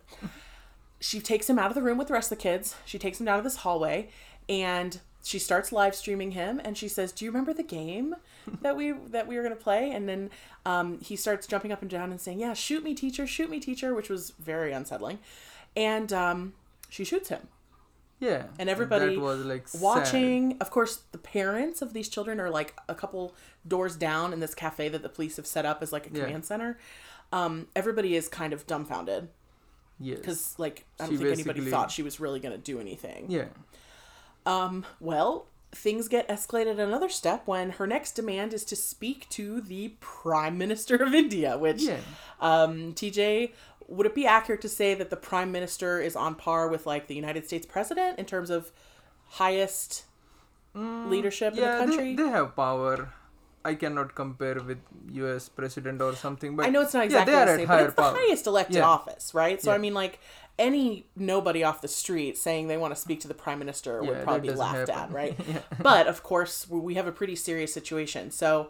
She 1.00 1.20
takes 1.20 1.50
him 1.50 1.58
out 1.58 1.72
of 1.72 1.76
the 1.76 1.82
room 1.82 1.98
with 1.98 2.08
the 2.10 2.14
rest 2.14 2.32
of 2.32 2.38
the 2.38 2.44
kids. 2.44 2.76
She 2.86 3.00
takes 3.00 3.20
him 3.20 3.26
down 3.26 3.38
to 3.38 3.44
this 3.44 3.58
hallway 3.58 4.10
and 4.48 5.00
she 5.24 5.40
starts 5.40 5.72
live 5.72 5.96
streaming 5.96 6.32
him 6.32 6.60
and 6.64 6.78
she 6.78 6.88
says, 6.88 7.12
"Do 7.12 7.26
you 7.26 7.32
remember 7.32 7.54
the 7.54 7.64
game 7.64 8.16
that 8.62 8.76
we 8.76 8.92
that 8.92 9.28
we 9.28 9.36
were 9.36 9.44
going 9.44 9.56
to 9.56 9.64
play?" 9.64 9.92
And 9.92 10.08
then 10.08 10.30
um, 10.66 11.00
he 11.00 11.16
starts 11.16 11.48
jumping 11.48 11.72
up 11.72 11.82
and 11.82 11.90
down 11.90 12.12
and 12.12 12.20
saying, 12.20 12.40
"Yeah, 12.40 12.54
shoot 12.54 12.84
me, 12.84 12.94
teacher, 12.94 13.26
shoot 13.26 13.50
me, 13.50 13.60
teacher," 13.60 13.94
which 13.94 14.10
was 14.10 14.32
very 14.32 14.72
unsettling. 14.72 15.20
And 15.76 16.12
um, 16.12 16.54
she 16.90 17.04
shoots 17.04 17.30
him. 17.30 17.48
Yeah. 18.22 18.44
And 18.60 18.70
everybody 18.70 19.16
that 19.16 19.20
was 19.22 19.44
like 19.44 19.68
sad. 19.68 19.82
watching. 19.82 20.58
Of 20.62 20.70
course, 20.72 21.02
the 21.12 21.18
parents 21.18 21.82
of 21.82 21.92
these 21.94 22.08
children 22.08 22.40
are 22.40 22.50
like 22.50 22.74
a 22.88 22.96
couple 22.96 23.34
doors 23.68 23.96
down 23.98 24.32
in 24.32 24.40
this 24.40 24.54
cafe 24.56 24.88
that 24.90 25.02
the 25.02 25.10
police 25.10 25.36
have 25.38 25.48
set 25.48 25.66
up 25.66 25.82
as 25.82 25.92
like 25.92 26.06
a 26.08 26.12
Yeah. 26.14 26.26
command 26.26 26.46
center. 26.46 26.78
Um, 27.34 27.68
everybody 27.76 28.16
is 28.16 28.28
kind 28.30 28.54
of 28.54 28.66
dumbfounded 28.68 29.30
Yes. 30.00 30.20
because, 30.20 30.56
like, 30.60 30.86
I 31.00 31.06
don't 31.08 31.14
She 31.14 31.18
think 31.18 31.34
anybody 31.34 31.62
thought 31.70 31.90
she 31.92 32.04
was 32.04 32.20
really 32.20 32.40
going 32.40 32.54
to 32.54 32.58
do 32.62 32.80
anything. 32.80 33.26
Yeah. 33.30 33.46
Um, 34.46 34.86
well, 35.00 35.48
things 35.72 36.08
get 36.08 36.28
escalated 36.28 36.80
another 36.80 37.08
step 37.10 37.44
when 37.48 37.72
her 37.72 37.88
next 37.88 38.12
demand 38.14 38.54
is 38.54 38.66
to 38.66 38.76
speak 38.76 39.30
to 39.30 39.62
the 39.62 39.90
Prime 40.00 40.58
Minister 40.58 40.96
of 40.98 41.14
India, 41.14 41.58
which, 41.58 41.82
Yeah. 41.84 42.00
um, 42.42 42.94
TJ, 42.94 43.54
would 43.92 44.06
it 44.08 44.16
be 44.16 44.26
accurate 44.26 44.62
to 44.62 44.70
say 44.70 44.94
that 44.96 45.10
the 45.10 45.18
Prime 45.18 45.52
Minister 45.52 46.00
is 46.02 46.16
on 46.16 46.36
par 46.36 46.68
with 46.68 46.86
like 46.86 47.08
the 47.08 47.16
United 47.16 47.46
States 47.48 47.66
President 47.66 48.20
in 48.20 48.26
terms 48.26 48.50
of 48.50 48.72
highest 49.42 50.06
leadership 51.04 51.54
in 51.54 51.60
Mm, 51.60 51.64
the 51.64 51.78
country? 51.78 52.16
They, 52.16 52.24
they 52.24 52.30
have 52.30 52.56
power. 52.56 53.10
I 53.64 53.76
cannot 53.76 54.16
compare 54.16 54.60
with 54.62 54.80
U.S. 55.12 55.50
president 55.50 56.02
or 56.02 56.16
something, 56.16 56.56
but 56.56 56.66
I 56.66 56.70
know 56.70 56.82
it's 56.82 56.94
not 56.94 57.04
yeah, 57.04 57.06
exactly 57.06 57.34
they 57.34 57.40
are 57.40 57.44
the 57.46 57.54
at 57.54 57.58
same, 57.58 57.68
but 57.70 57.82
it's 57.82 57.94
the 57.96 58.02
power. 58.02 58.16
highest 58.16 58.48
elected 58.48 58.76
Yeah. 58.76 58.88
office, 58.88 59.34
right? 59.34 59.62
So 59.62 59.72
I 59.72 59.78
mean, 59.78 59.94
like 59.94 60.20
any 60.60 61.06
nobody 61.16 61.64
off 61.64 61.82
the 61.82 61.88
street 61.88 62.38
saying 62.38 62.68
they 62.68 62.78
want 62.78 62.94
to 62.96 63.00
speak 63.00 63.20
to 63.22 63.28
the 63.28 63.34
prime 63.34 63.60
minister 63.60 64.04
Yeah, 64.04 64.10
would 64.10 64.22
probably 64.22 64.42
be 64.42 64.52
laughed 64.52 64.90
at, 64.90 65.12
right? 65.12 65.40
Yeah. 65.48 65.60
But 65.82 66.08
of 66.08 66.24
course, 66.24 66.68
we 66.70 66.80
we 66.80 66.94
have 66.96 67.08
a 67.08 67.12
pretty 67.12 67.36
serious 67.36 67.74
situation. 67.74 68.32
So 68.32 68.70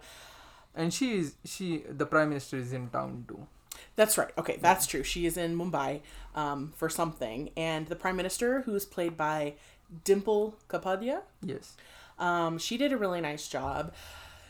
And 0.76 0.94
she 0.94 1.18
is 1.18 1.36
she 1.46 1.78
the 1.90 2.06
prime 2.06 2.30
minister 2.30 2.58
is 2.58 2.74
in 2.74 2.90
town 2.90 3.26
too. 3.28 3.48
That's 3.96 4.18
right. 4.18 4.32
Okay, 4.38 4.58
that's 4.62 4.88
true. 4.88 5.04
She 5.04 5.26
is 5.26 5.38
in 5.38 5.58
Mumbai 5.58 6.02
um, 6.36 6.74
for 6.76 6.90
something, 6.90 7.52
and 7.58 7.88
the 7.88 7.96
prime 7.96 8.16
minister, 8.16 8.62
who's 8.62 8.86
played 8.86 9.18
by 9.18 9.54
Dimple 10.04 10.56
Kapadia, 10.70 11.22
Yes. 11.42 11.76
Um, 12.18 12.58
she 12.60 12.78
did 12.78 12.94
a 12.94 12.98
really 12.98 13.20
nice 13.20 13.48
job. 13.48 13.94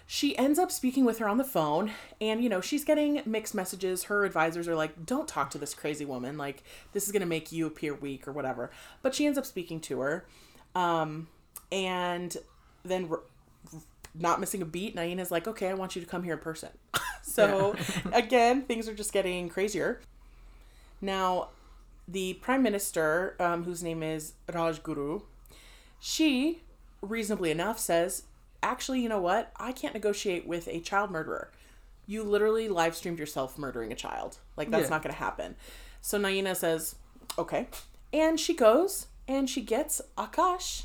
She 0.06 0.38
ends 0.38 0.60
up 0.60 0.72
speaking 0.72 1.06
with 1.06 1.20
her 1.20 1.28
on 1.30 1.38
the 1.38 1.44
phone, 1.46 1.92
and 2.20 2.44
you 2.44 2.50
know, 2.50 2.60
she's 2.60 2.84
getting 2.84 3.22
mixed 3.26 3.56
messages. 3.56 4.04
Her 4.04 4.26
advisors 4.26 4.68
are 4.68 4.76
like, 4.76 5.06
Don't 5.06 5.28
talk 5.28 5.50
to 5.52 5.58
this 5.58 5.74
crazy 5.74 6.06
woman. 6.06 6.38
Like, 6.38 6.64
this 6.92 7.06
is 7.06 7.12
going 7.12 7.22
to 7.22 7.28
make 7.28 7.52
you 7.52 7.66
appear 7.66 7.94
weak 7.96 8.28
or 8.28 8.32
whatever. 8.34 8.72
But 9.02 9.16
she 9.16 9.26
ends 9.26 9.38
up 9.38 9.46
speaking 9.46 9.80
to 9.82 10.02
her. 10.02 10.26
Um, 10.76 11.28
and 11.72 12.36
then, 12.84 13.08
r- 13.10 13.22
not 14.14 14.40
missing 14.42 14.62
a 14.62 14.66
beat, 14.66 14.96
Naina's 14.96 15.32
like, 15.32 15.48
Okay, 15.48 15.70
I 15.70 15.74
want 15.74 15.96
you 15.96 16.02
to 16.02 16.08
come 16.08 16.24
here 16.24 16.34
in 16.34 16.40
person. 16.40 16.70
so, 17.36 17.76
again, 18.14 18.64
things 18.64 18.88
are 18.88 18.94
just 18.94 19.14
getting 19.14 19.50
crazier. 19.50 20.02
Now, 21.02 21.50
the 22.08 22.34
prime 22.36 22.62
minister, 22.64 23.36
um, 23.40 23.64
whose 23.64 23.84
name 23.84 24.04
is 24.04 24.34
Rajguru, 24.48 25.24
she, 26.00 26.62
reasonably 27.02 27.52
enough, 27.52 27.80
says, 27.80 28.24
actually, 28.64 29.02
you 29.02 29.10
know 29.10 29.20
what? 29.22 29.52
I 29.58 29.72
can't 29.72 29.94
negotiate 29.94 30.48
with 30.48 30.68
a 30.68 30.80
child 30.80 31.12
murderer. 31.12 31.52
You 32.08 32.24
literally 32.24 32.68
live 32.70 32.96
streamed 32.96 33.20
yourself 33.20 33.58
murdering 33.58 33.92
a 33.92 33.96
child. 33.96 34.38
Like, 34.58 34.70
that's 34.72 34.84
Yeah. 34.84 34.90
not 34.90 35.04
going 35.04 35.14
to 35.14 35.20
happen. 35.20 35.56
So 36.02 36.20
Naina 36.20 36.56
says, 36.56 36.96
okay. 37.38 37.68
And 38.12 38.40
she 38.40 38.54
goes 38.54 39.08
and 39.28 39.50
she 39.50 39.62
gets 39.62 40.02
Akash. 40.18 40.84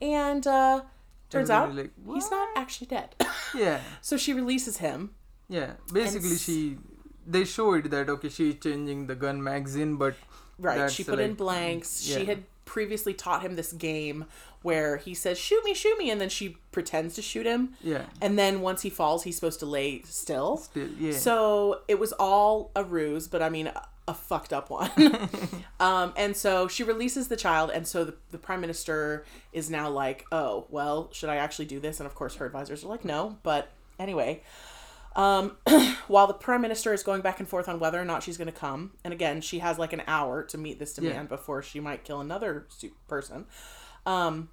And 0.00 0.46
uh, 0.46 0.82
turns 1.30 1.50
out 1.50 1.74
like, 1.74 1.90
he's 2.12 2.30
not 2.30 2.48
actually 2.56 2.86
dead. 2.88 3.14
Yeah. 3.54 3.80
so 4.00 4.16
she 4.16 4.32
releases 4.32 4.78
him. 4.78 5.14
Yeah. 5.48 5.72
Basically, 5.92 6.32
s- 6.32 6.40
she 6.42 6.78
they 7.26 7.44
showed 7.44 7.90
that 7.90 8.08
okay, 8.08 8.28
she's 8.28 8.56
changing 8.56 9.06
the 9.06 9.14
gun 9.14 9.42
magazine, 9.42 9.96
but 9.96 10.14
Right. 10.58 10.90
She 10.90 11.02
put 11.04 11.18
in 11.18 11.30
like- 11.30 11.36
blanks. 11.38 12.02
She 12.02 12.24
had 12.26 12.44
previously 12.64 13.12
taught 13.14 13.42
him 13.42 13.56
this 13.56 13.72
game 13.72 14.24
where 14.62 14.96
he 14.98 15.12
says, 15.12 15.36
shoot 15.36 15.64
me, 15.64 15.74
shoot 15.74 15.98
me. 15.98 16.08
And 16.10 16.20
then 16.20 16.28
she 16.28 16.56
pretends 16.70 17.16
to 17.16 17.22
shoot 17.22 17.44
him. 17.46 17.74
yeah, 17.82 18.04
And 18.20 18.38
then 18.38 18.60
once 18.60 18.82
he 18.82 18.90
falls, 18.90 19.24
he's 19.24 19.34
supposed 19.34 19.58
to 19.60 19.66
lay 19.66 20.02
still. 20.02 20.58
still 20.58 20.86
yeah. 21.00 21.12
So 21.12 21.80
it 21.88 21.98
was 21.98 22.12
all 22.12 22.70
a 22.76 22.84
ruse, 22.84 23.26
but 23.26 23.42
I 23.42 23.48
mean, 23.48 23.66
a, 23.66 23.88
a 24.06 24.14
fucked 24.14 24.52
up 24.52 24.70
one. 24.70 24.90
um, 25.80 26.12
and 26.16 26.36
so 26.36 26.68
she 26.68 26.84
releases 26.84 27.26
the 27.26 27.36
child. 27.36 27.70
And 27.70 27.86
so 27.88 28.04
the, 28.04 28.14
the 28.30 28.38
prime 28.38 28.60
minister 28.60 29.24
is 29.52 29.68
now 29.68 29.88
like, 29.90 30.24
oh, 30.30 30.66
well, 30.70 31.08
should 31.12 31.28
I 31.28 31.36
actually 31.36 31.64
do 31.66 31.80
this? 31.80 31.98
And 31.98 32.06
of 32.06 32.14
course, 32.14 32.36
her 32.36 32.46
advisors 32.46 32.84
are 32.84 32.88
like, 32.88 33.04
no. 33.04 33.38
But 33.42 33.70
anyway, 33.98 34.42
um, 35.16 35.56
while 36.08 36.26
the 36.26 36.34
prime 36.34 36.62
minister 36.62 36.92
is 36.92 37.02
going 37.02 37.20
back 37.20 37.38
and 37.40 37.48
forth 37.48 37.68
on 37.68 37.78
whether 37.78 38.00
or 38.00 38.04
not 38.04 38.22
she's 38.22 38.36
going 38.36 38.46
to 38.46 38.58
come, 38.58 38.92
and 39.04 39.12
again, 39.12 39.40
she 39.40 39.58
has 39.60 39.78
like 39.78 39.92
an 39.92 40.02
hour 40.06 40.42
to 40.44 40.58
meet 40.58 40.78
this 40.78 40.94
demand 40.94 41.28
before 41.28 41.62
she 41.62 41.80
might 41.80 42.04
kill 42.04 42.20
another 42.20 42.66
person. 43.08 43.46
Um, 44.06 44.48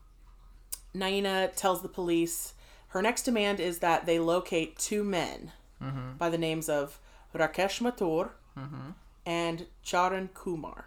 Naina 0.95 1.53
tells 1.55 1.81
the 1.81 1.89
police 1.89 2.53
her 2.89 3.01
next 3.01 3.23
demand 3.23 3.59
is 3.59 3.79
that 3.79 4.05
they 4.05 4.19
locate 4.19 4.77
two 4.77 5.03
men 5.03 5.51
by 6.17 6.29
the 6.29 6.37
names 6.37 6.67
of 6.67 6.99
Rakesh 7.33 7.81
Mathur 7.81 8.31
and 9.25 9.65
Charan 9.83 10.29
Kumar. 10.33 10.85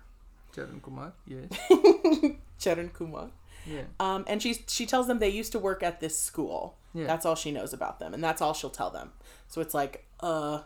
Charan 0.54 0.80
Kumar. 0.80 1.12
Yes. 1.26 1.48
Charan 2.58 2.90
Kumar. 2.90 3.30
Yeah. 3.64 3.82
Um, 4.00 4.24
and 4.26 4.42
she 4.42 4.56
she 4.66 4.84
tells 4.86 5.06
them 5.06 5.18
they 5.18 5.28
used 5.28 5.52
to 5.52 5.58
work 5.58 5.82
at 5.82 6.00
this 6.00 6.18
school. 6.18 6.76
Yeah. 6.94 7.06
That's 7.06 7.24
all 7.24 7.34
she 7.34 7.50
knows 7.50 7.72
about 7.72 7.98
them, 8.00 8.14
and 8.14 8.22
that's 8.22 8.42
all 8.42 8.54
she'll 8.54 8.70
tell 8.70 8.90
them. 8.90 9.12
So 9.48 9.60
it's 9.60 9.74
like, 9.74 10.06
uh, 10.20 10.60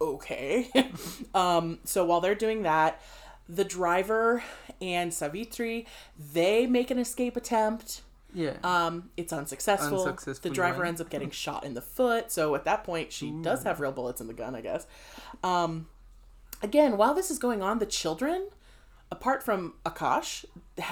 okay. 0.00 0.70
um, 1.34 1.78
so 1.84 2.04
while 2.04 2.20
they're 2.20 2.34
doing 2.34 2.62
that, 2.62 3.00
the 3.48 3.64
driver 3.64 4.42
and 4.80 5.12
Savitri 5.12 5.86
they 6.32 6.66
make 6.66 6.90
an 6.90 6.98
escape 6.98 7.36
attempt. 7.36 8.02
Yeah. 8.34 8.56
Um, 8.62 9.10
it's 9.16 9.32
unsuccessful. 9.32 10.04
The 10.42 10.50
driver 10.50 10.78
one. 10.78 10.88
ends 10.88 11.00
up 11.00 11.08
getting 11.08 11.30
shot 11.30 11.64
in 11.64 11.72
the 11.72 11.80
foot. 11.80 12.30
So 12.30 12.54
at 12.54 12.64
that 12.64 12.84
point, 12.84 13.10
she 13.10 13.30
does 13.30 13.62
have 13.64 13.80
real 13.80 13.90
bullets 13.92 14.20
in 14.20 14.26
the 14.26 14.34
gun, 14.34 14.54
I 14.54 14.60
guess. 14.60 14.86
Um, 15.42 15.88
again, 16.62 16.98
while 16.98 17.14
this 17.14 17.30
is 17.30 17.38
going 17.38 17.62
on, 17.62 17.78
the 17.78 17.86
children, 17.86 18.48
apart 19.10 19.42
from 19.42 19.74
Akash, 19.84 20.44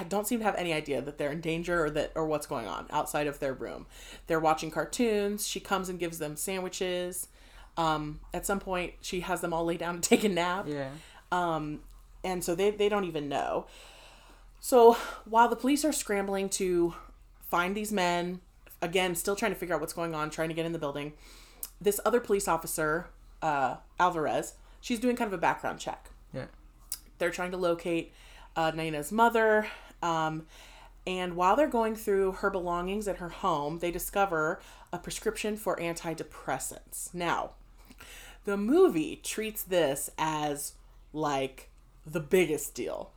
don't 0.09 0.27
seem 0.27 0.39
to 0.39 0.45
have 0.45 0.55
any 0.55 0.73
idea 0.73 1.01
that 1.01 1.17
they're 1.17 1.31
in 1.31 1.41
danger 1.41 1.85
or 1.85 1.89
that 1.91 2.11
or 2.15 2.25
what's 2.25 2.47
going 2.47 2.67
on 2.67 2.87
outside 2.89 3.27
of 3.27 3.39
their 3.39 3.53
room. 3.53 3.85
They're 4.27 4.39
watching 4.39 4.71
cartoons. 4.71 5.47
She 5.47 5.59
comes 5.59 5.89
and 5.89 5.99
gives 5.99 6.19
them 6.19 6.35
sandwiches. 6.35 7.27
Um, 7.77 8.19
at 8.33 8.45
some 8.45 8.59
point, 8.59 8.93
she 9.01 9.21
has 9.21 9.41
them 9.41 9.53
all 9.53 9.65
lay 9.65 9.77
down 9.77 9.95
and 9.95 10.03
take 10.03 10.23
a 10.23 10.29
nap 10.29 10.65
yeah. 10.67 10.89
um, 11.31 11.81
and 12.23 12.43
so 12.43 12.55
they, 12.55 12.71
they 12.71 12.89
don't 12.89 13.05
even 13.05 13.29
know. 13.29 13.67
So 14.59 14.93
while 15.25 15.47
the 15.47 15.55
police 15.55 15.85
are 15.85 15.93
scrambling 15.93 16.49
to 16.49 16.95
find 17.49 17.75
these 17.75 17.91
men, 17.91 18.41
again, 18.81 19.15
still 19.15 19.35
trying 19.35 19.53
to 19.53 19.57
figure 19.57 19.75
out 19.75 19.81
what's 19.81 19.93
going 19.93 20.15
on, 20.15 20.29
trying 20.29 20.49
to 20.49 20.55
get 20.55 20.65
in 20.65 20.73
the 20.73 20.79
building, 20.79 21.13
this 21.79 21.99
other 22.05 22.19
police 22.19 22.47
officer, 22.47 23.07
uh, 23.41 23.77
Alvarez, 23.99 24.53
she's 24.81 24.99
doing 24.99 25.15
kind 25.15 25.27
of 25.27 25.33
a 25.33 25.41
background 25.41 25.79
check. 25.79 26.09
They're 27.17 27.31
trying 27.31 27.51
to 27.51 27.57
locate 27.57 28.13
uh, 28.55 28.71
Naina's 28.71 29.11
mother. 29.11 29.67
Um, 30.01 30.45
and 31.05 31.35
while 31.35 31.55
they're 31.55 31.67
going 31.67 31.95
through 31.95 32.33
her 32.33 32.49
belongings 32.49 33.07
at 33.07 33.17
her 33.17 33.29
home, 33.29 33.79
they 33.79 33.91
discover 33.91 34.59
a 34.91 34.97
prescription 34.97 35.55
for 35.57 35.77
antidepressants. 35.77 37.13
Now, 37.13 37.51
the 38.45 38.57
movie 38.57 39.17
treats 39.23 39.63
this 39.63 40.09
as 40.17 40.73
like 41.13 41.69
the 42.05 42.19
biggest 42.19 42.73
deal. 42.75 43.11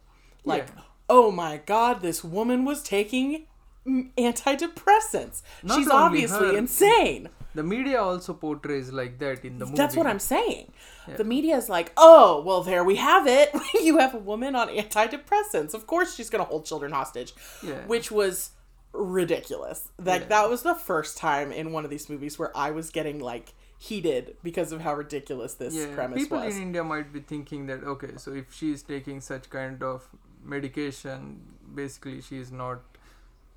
Like, 0.44 0.68
Yeah. 0.74 0.82
oh 1.08 1.30
my 1.30 1.58
god, 1.58 2.00
this 2.00 2.22
woman 2.24 2.64
was 2.64 2.82
taking 2.82 3.46
mm, 3.86 4.10
antidepressants. 4.16 5.42
Not 5.62 5.78
She's 5.78 5.88
obviously 5.88 6.48
her. 6.48 6.56
insane. 6.56 7.28
The 7.54 7.62
media 7.62 8.00
also 8.00 8.32
portrays 8.34 8.92
like 8.92 9.18
that 9.18 9.44
in 9.44 9.58
the 9.58 9.64
movie. 9.66 9.76
That's 9.76 9.96
what 9.96 10.06
I'm 10.06 10.18
saying. 10.20 10.72
The 11.16 11.24
media 11.24 11.56
is 11.56 11.68
like, 11.68 11.92
oh, 11.96 12.42
well, 12.46 12.62
there 12.62 12.84
we 12.84 12.94
have 12.96 13.26
it. 13.26 13.50
you 13.82 13.98
have 13.98 14.14
a 14.14 14.18
woman 14.18 14.54
on 14.54 14.68
antidepressants. 14.68 15.74
Of 15.74 15.86
course, 15.88 16.14
she's 16.14 16.30
going 16.30 16.44
to 16.44 16.48
hold 16.48 16.64
children 16.64 16.92
hostage, 16.92 17.34
Yeah. 17.62 17.84
which 17.86 18.12
was 18.12 18.50
ridiculous. 18.92 19.88
Like, 19.98 20.22
Yeah. 20.22 20.28
that 20.28 20.50
was 20.50 20.62
the 20.62 20.74
first 20.74 21.16
time 21.18 21.50
in 21.50 21.72
one 21.72 21.84
of 21.84 21.90
these 21.90 22.08
movies 22.08 22.38
where 22.38 22.56
I 22.56 22.70
was 22.70 22.90
getting, 22.90 23.18
like, 23.18 23.54
heated 23.78 24.36
because 24.42 24.72
of 24.72 24.82
how 24.82 24.94
ridiculous 24.94 25.54
this 25.54 25.74
yeah. 25.74 25.92
premise 25.94 26.18
People 26.22 26.38
was. 26.38 26.54
in 26.56 26.62
India 26.62 26.84
might 26.84 27.12
be 27.12 27.20
thinking 27.20 27.66
that 27.66 27.82
okay, 27.82 28.12
so 28.18 28.32
if 28.34 28.52
she 28.52 28.72
is 28.72 28.82
taking 28.82 29.22
such 29.22 29.48
kind 29.48 29.82
of 29.82 30.06
medication, 30.44 31.40
basically 31.74 32.20
she 32.20 32.38
is 32.38 32.52
not 32.52 32.80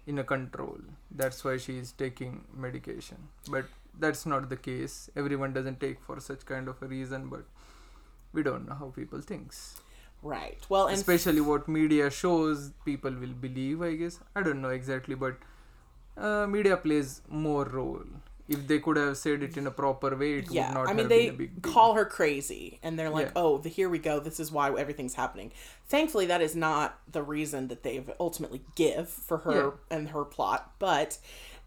in 0.08 0.18
a 0.20 0.24
control. 0.24 0.78
That's 1.12 1.44
why 1.44 1.58
she 1.58 1.78
is 1.78 1.92
taking 1.92 2.46
medication. 2.56 3.18
But 3.50 3.66
that's 4.00 4.26
not 4.26 4.50
the 4.50 4.58
case. 4.58 5.10
Everyone 5.16 5.54
doesn't 5.54 5.80
take 5.80 6.02
for 6.02 6.20
such 6.20 6.46
kind 6.46 6.68
of 6.68 6.82
a 6.82 6.88
reason, 6.88 7.30
but 7.30 7.44
we 8.34 8.44
don't 8.44 8.68
know 8.68 8.76
how 8.76 8.88
people 9.02 9.22
thinks. 9.22 9.76
right. 10.22 10.58
Well, 10.70 10.88
and 10.88 10.98
Especially 10.98 11.42
what 11.42 11.68
media 11.68 12.10
shows, 12.10 12.72
people 12.86 13.12
will 13.12 13.34
believe. 13.48 13.82
I 13.82 13.96
guess 13.96 14.20
I 14.36 14.42
don't 14.42 14.62
know 14.62 14.70
exactly, 14.70 15.16
but 15.16 15.38
uh, 16.18 16.46
media 16.48 16.78
plays 16.78 17.22
more 17.30 17.66
role 17.66 18.02
if 18.48 18.68
they 18.68 18.78
could 18.80 18.98
have 18.98 19.16
said 19.18 19.42
it 19.42 19.56
in 19.58 19.66
a 19.68 19.72
proper 19.72 20.16
way, 20.18 20.34
it 20.40 20.52
yeah 20.52 20.68
would 20.68 20.74
not 20.76 20.88
i 20.90 20.92
mean 20.94 21.00
have 21.00 21.10
they 21.10 21.26
been 21.28 21.36
a 21.36 21.38
big 21.38 21.62
deal. 21.62 21.72
call 21.74 21.94
her 21.94 22.04
crazy 22.04 22.78
and 22.84 23.00
they're 23.00 23.10
like 23.10 23.28
Yeah. 23.28 23.32
oh 23.38 23.58
the, 23.58 23.70
here 23.70 23.88
we 23.88 24.00
go 24.00 24.20
this 24.20 24.38
is 24.38 24.52
why 24.52 24.70
everything's 24.78 25.14
happening 25.14 25.54
thankfully 25.88 26.26
that 26.26 26.42
is 26.42 26.54
not 26.54 27.00
the 27.10 27.24
reason 27.24 27.70
that 27.70 27.84
they've 27.84 28.12
ultimately 28.20 28.62
give 28.76 29.08
for 29.08 29.38
her 29.40 29.54
Yeah. 29.90 29.98
and 29.98 30.10
her 30.10 30.26
plot 30.26 30.74
but 30.78 31.18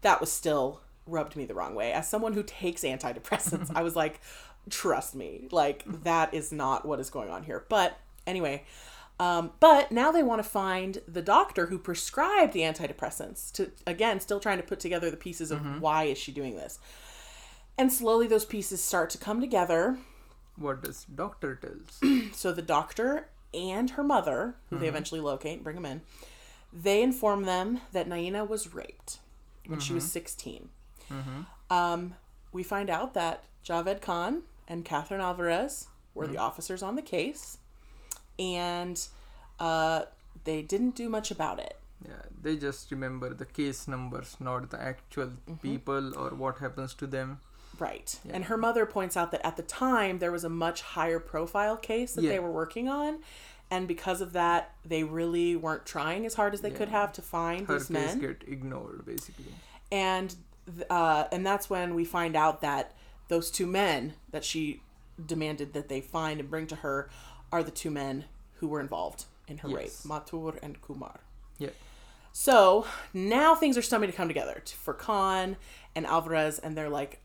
that 0.01 0.21
was 0.21 0.31
still 0.31 0.81
rubbed 1.07 1.35
me 1.35 1.45
the 1.45 1.53
wrong 1.53 1.75
way. 1.75 1.91
As 1.91 2.07
someone 2.07 2.33
who 2.33 2.43
takes 2.43 2.83
antidepressants 2.83 3.71
i 3.75 3.81
was 3.81 3.95
like 3.95 4.19
trust 4.69 5.15
me 5.15 5.47
like 5.51 5.85
mm-hmm. 5.85 6.03
that 6.03 6.33
is 6.33 6.51
not 6.51 6.85
what 6.85 6.99
is 6.99 7.09
going 7.09 7.29
on 7.29 7.43
here. 7.43 7.65
But 7.69 7.97
anyway 8.25 8.63
um, 9.19 9.51
but 9.59 9.91
now 9.91 10.11
they 10.11 10.21
want 10.21 10.43
to 10.43 10.47
find 10.47 10.99
the 11.07 11.23
doctor 11.23 11.67
who 11.67 11.79
prescribed 11.79 12.53
the 12.53 12.59
antidepressants 12.61 13.51
to 13.53 13.71
again 13.87 14.19
still 14.19 14.39
trying 14.39 14.57
to 14.57 14.63
put 14.63 14.79
together 14.79 15.09
the 15.09 15.17
pieces 15.17 15.49
of 15.49 15.59
mm-hmm. 15.59 15.79
why 15.79 16.03
is 16.03 16.17
she 16.17 16.31
doing 16.31 16.55
this. 16.55 16.79
And 17.77 17.91
slowly 17.91 18.27
those 18.27 18.45
pieces 18.45 18.81
start 18.81 19.09
to 19.11 19.17
come 19.17 19.41
together. 19.41 19.97
What 20.55 20.83
does 20.83 21.05
doctor 21.05 21.55
tells? 21.55 22.35
so 22.37 22.51
the 22.51 22.61
doctor 22.61 23.29
and 23.53 23.91
her 23.91 24.03
mother 24.03 24.55
who 24.69 24.75
they 24.75 24.85
mm-hmm. 24.85 24.89
eventually 24.89 25.21
locate 25.21 25.55
and 25.55 25.63
bring 25.63 25.75
them 25.75 25.85
in 25.85 26.01
they 26.73 27.01
inform 27.01 27.43
them 27.43 27.79
that 27.93 28.09
naina 28.09 28.47
was 28.47 28.73
raped 28.73 29.19
when 29.67 29.79
she 29.79 29.93
was 29.93 30.09
16 30.11 30.69
um, 31.69 32.13
we 32.51 32.63
find 32.63 32.89
out 32.89 33.13
that 33.13 33.43
javed 33.65 34.01
khan 34.01 34.43
and 34.67 34.83
catherine 34.85 35.21
alvarez 35.21 35.87
were 36.15 36.27
the 36.27 36.37
officers 36.37 36.81
on 36.83 36.95
the 36.95 37.01
case 37.01 37.57
and 38.39 39.07
uh, 39.59 40.03
they 40.43 40.61
didn't 40.61 40.95
do 40.95 41.09
much 41.09 41.31
about 41.31 41.59
it 41.59 41.75
Yeah, 42.07 42.23
they 42.43 42.55
just 42.57 42.91
remember 42.91 43.33
the 43.33 43.45
case 43.45 43.87
numbers, 43.87 44.37
not 44.39 44.69
the 44.69 44.79
actual 44.81 45.27
Mm-hmm. 45.27 45.55
people 45.55 46.13
or 46.15 46.29
what 46.43 46.59
happens 46.59 46.93
to 46.95 47.07
them. 47.07 47.39
Right. 47.79 48.19
And 48.35 48.45
her 48.45 48.57
mother 48.57 48.85
points 48.85 49.15
out 49.17 49.31
that 49.31 49.43
at 49.45 49.55
the 49.57 49.63
time 49.63 50.19
there 50.19 50.31
was 50.31 50.43
a 50.43 50.49
much 50.49 50.79
higher 50.95 51.19
profile 51.19 51.77
case 51.77 52.13
that 52.13 52.21
they 52.21 52.39
were 52.39 52.51
working 52.51 52.87
on. 52.87 53.19
And 53.69 53.87
because 53.87 54.21
of 54.21 54.31
that, 54.33 54.61
they 54.85 55.03
really 55.03 55.55
weren't 55.55 55.85
trying 55.85 56.25
as 56.25 56.33
hard 56.35 56.53
as 56.53 56.61
they 56.61 56.71
could 56.79 56.89
have 56.89 57.11
to 57.13 57.21
find 57.21 57.67
Her 57.67 57.73
these 57.79 57.87
case 57.87 58.15
men. 58.15 58.19
get 58.19 58.43
ignored 58.47 59.05
basically. 59.05 59.53
And 59.91 60.35
uh, 60.89 61.25
and 61.31 61.45
that's 61.45 61.69
when 61.69 61.95
we 61.95 62.05
find 62.05 62.35
out 62.35 62.61
that 62.61 62.93
those 63.27 63.49
two 63.51 63.65
men 63.67 64.13
that 64.31 64.43
she 64.43 64.81
demanded 65.25 65.73
that 65.73 65.89
they 65.89 66.01
find 66.01 66.39
and 66.39 66.49
bring 66.49 66.67
to 66.67 66.75
her 66.77 67.09
are 67.51 67.63
the 67.63 67.71
two 67.71 67.89
men 67.91 68.25
who 68.55 68.67
were 68.67 68.79
involved 68.79 69.25
in 69.47 69.59
her 69.59 69.69
Yes. 69.69 69.77
rape, 69.77 69.91
Mathur 70.11 70.57
and 70.61 70.81
Kumar. 70.81 71.19
Yeah. 71.57 71.69
So 72.33 72.85
now 73.13 73.55
things 73.55 73.77
are 73.77 73.81
starting 73.81 74.09
to 74.11 74.15
come 74.15 74.27
together 74.27 74.61
for 74.83 74.93
Khan 74.93 75.57
and 75.95 76.05
Alvarez, 76.05 76.59
and 76.59 76.77
they're 76.77 76.89
like, 76.89 77.19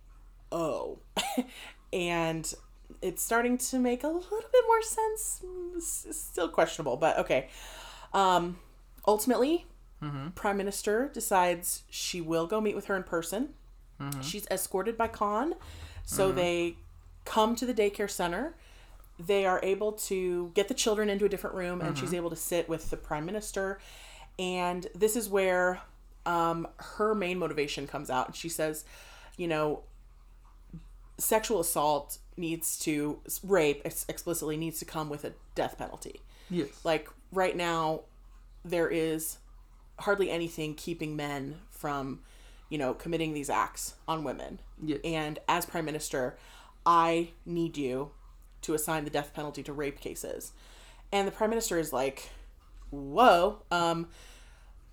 oh. 0.50 0.98
and 1.92 2.52
it's 3.02 3.22
starting 3.22 3.58
to 3.58 3.78
make 3.78 4.04
a 4.04 4.08
little 4.08 4.40
bit 4.52 4.64
more 4.66 4.82
sense. 4.82 5.42
Mm, 5.44 5.76
s- 5.76 6.06
Still 6.12 6.48
questionable, 6.48 6.96
but 6.96 7.18
okay. 7.18 7.48
Um, 8.14 8.58
ultimately, 9.06 9.66
Mm-hmm. 10.02 10.28
Prime 10.30 10.56
Minister 10.56 11.10
decides 11.12 11.84
she 11.88 12.20
will 12.20 12.46
go 12.46 12.60
meet 12.60 12.74
with 12.74 12.86
her 12.86 12.96
in 12.96 13.04
person. 13.04 13.50
Mm-hmm. 14.00 14.20
She's 14.20 14.46
escorted 14.50 14.98
by 14.98 15.08
Khan. 15.08 15.54
So 16.04 16.28
mm-hmm. 16.28 16.36
they 16.36 16.76
come 17.24 17.54
to 17.56 17.66
the 17.66 17.74
daycare 17.74 18.10
center. 18.10 18.54
They 19.18 19.46
are 19.46 19.60
able 19.62 19.92
to 19.92 20.50
get 20.54 20.68
the 20.68 20.74
children 20.74 21.08
into 21.08 21.24
a 21.24 21.28
different 21.28 21.54
room, 21.54 21.80
and 21.80 21.96
she's 21.96 22.12
able 22.14 22.30
to 22.30 22.36
sit 22.36 22.68
with 22.68 22.90
the 22.90 22.96
Prime 22.96 23.24
Minister. 23.24 23.78
And 24.38 24.88
this 24.94 25.14
is 25.14 25.28
where 25.28 25.80
um, 26.26 26.66
her 26.78 27.14
main 27.14 27.38
motivation 27.38 27.86
comes 27.86 28.10
out. 28.10 28.26
And 28.26 28.34
she 28.34 28.48
says, 28.48 28.84
you 29.36 29.46
know, 29.46 29.82
sexual 31.18 31.60
assault 31.60 32.18
needs 32.36 32.78
to, 32.80 33.20
rape 33.44 33.82
ex- 33.84 34.06
explicitly 34.08 34.56
needs 34.56 34.78
to 34.80 34.84
come 34.84 35.08
with 35.08 35.24
a 35.24 35.32
death 35.54 35.78
penalty. 35.78 36.20
Yes. 36.50 36.68
Like 36.82 37.08
right 37.30 37.56
now, 37.56 38.00
there 38.64 38.88
is 38.88 39.38
hardly 40.02 40.30
anything 40.30 40.74
keeping 40.74 41.16
men 41.16 41.56
from, 41.70 42.20
you 42.68 42.78
know, 42.78 42.94
committing 42.94 43.34
these 43.34 43.50
acts 43.50 43.94
on 44.06 44.24
women. 44.24 44.60
Yes. 44.82 45.00
And 45.04 45.38
as 45.48 45.66
prime 45.66 45.84
minister, 45.84 46.36
I 46.84 47.30
need 47.44 47.76
you 47.76 48.10
to 48.62 48.74
assign 48.74 49.04
the 49.04 49.10
death 49.10 49.32
penalty 49.34 49.62
to 49.64 49.72
rape 49.72 50.00
cases. 50.00 50.52
And 51.10 51.26
the 51.26 51.32
prime 51.32 51.50
minister 51.50 51.78
is 51.78 51.92
like, 51.92 52.30
whoa. 52.90 53.62
Um, 53.70 54.08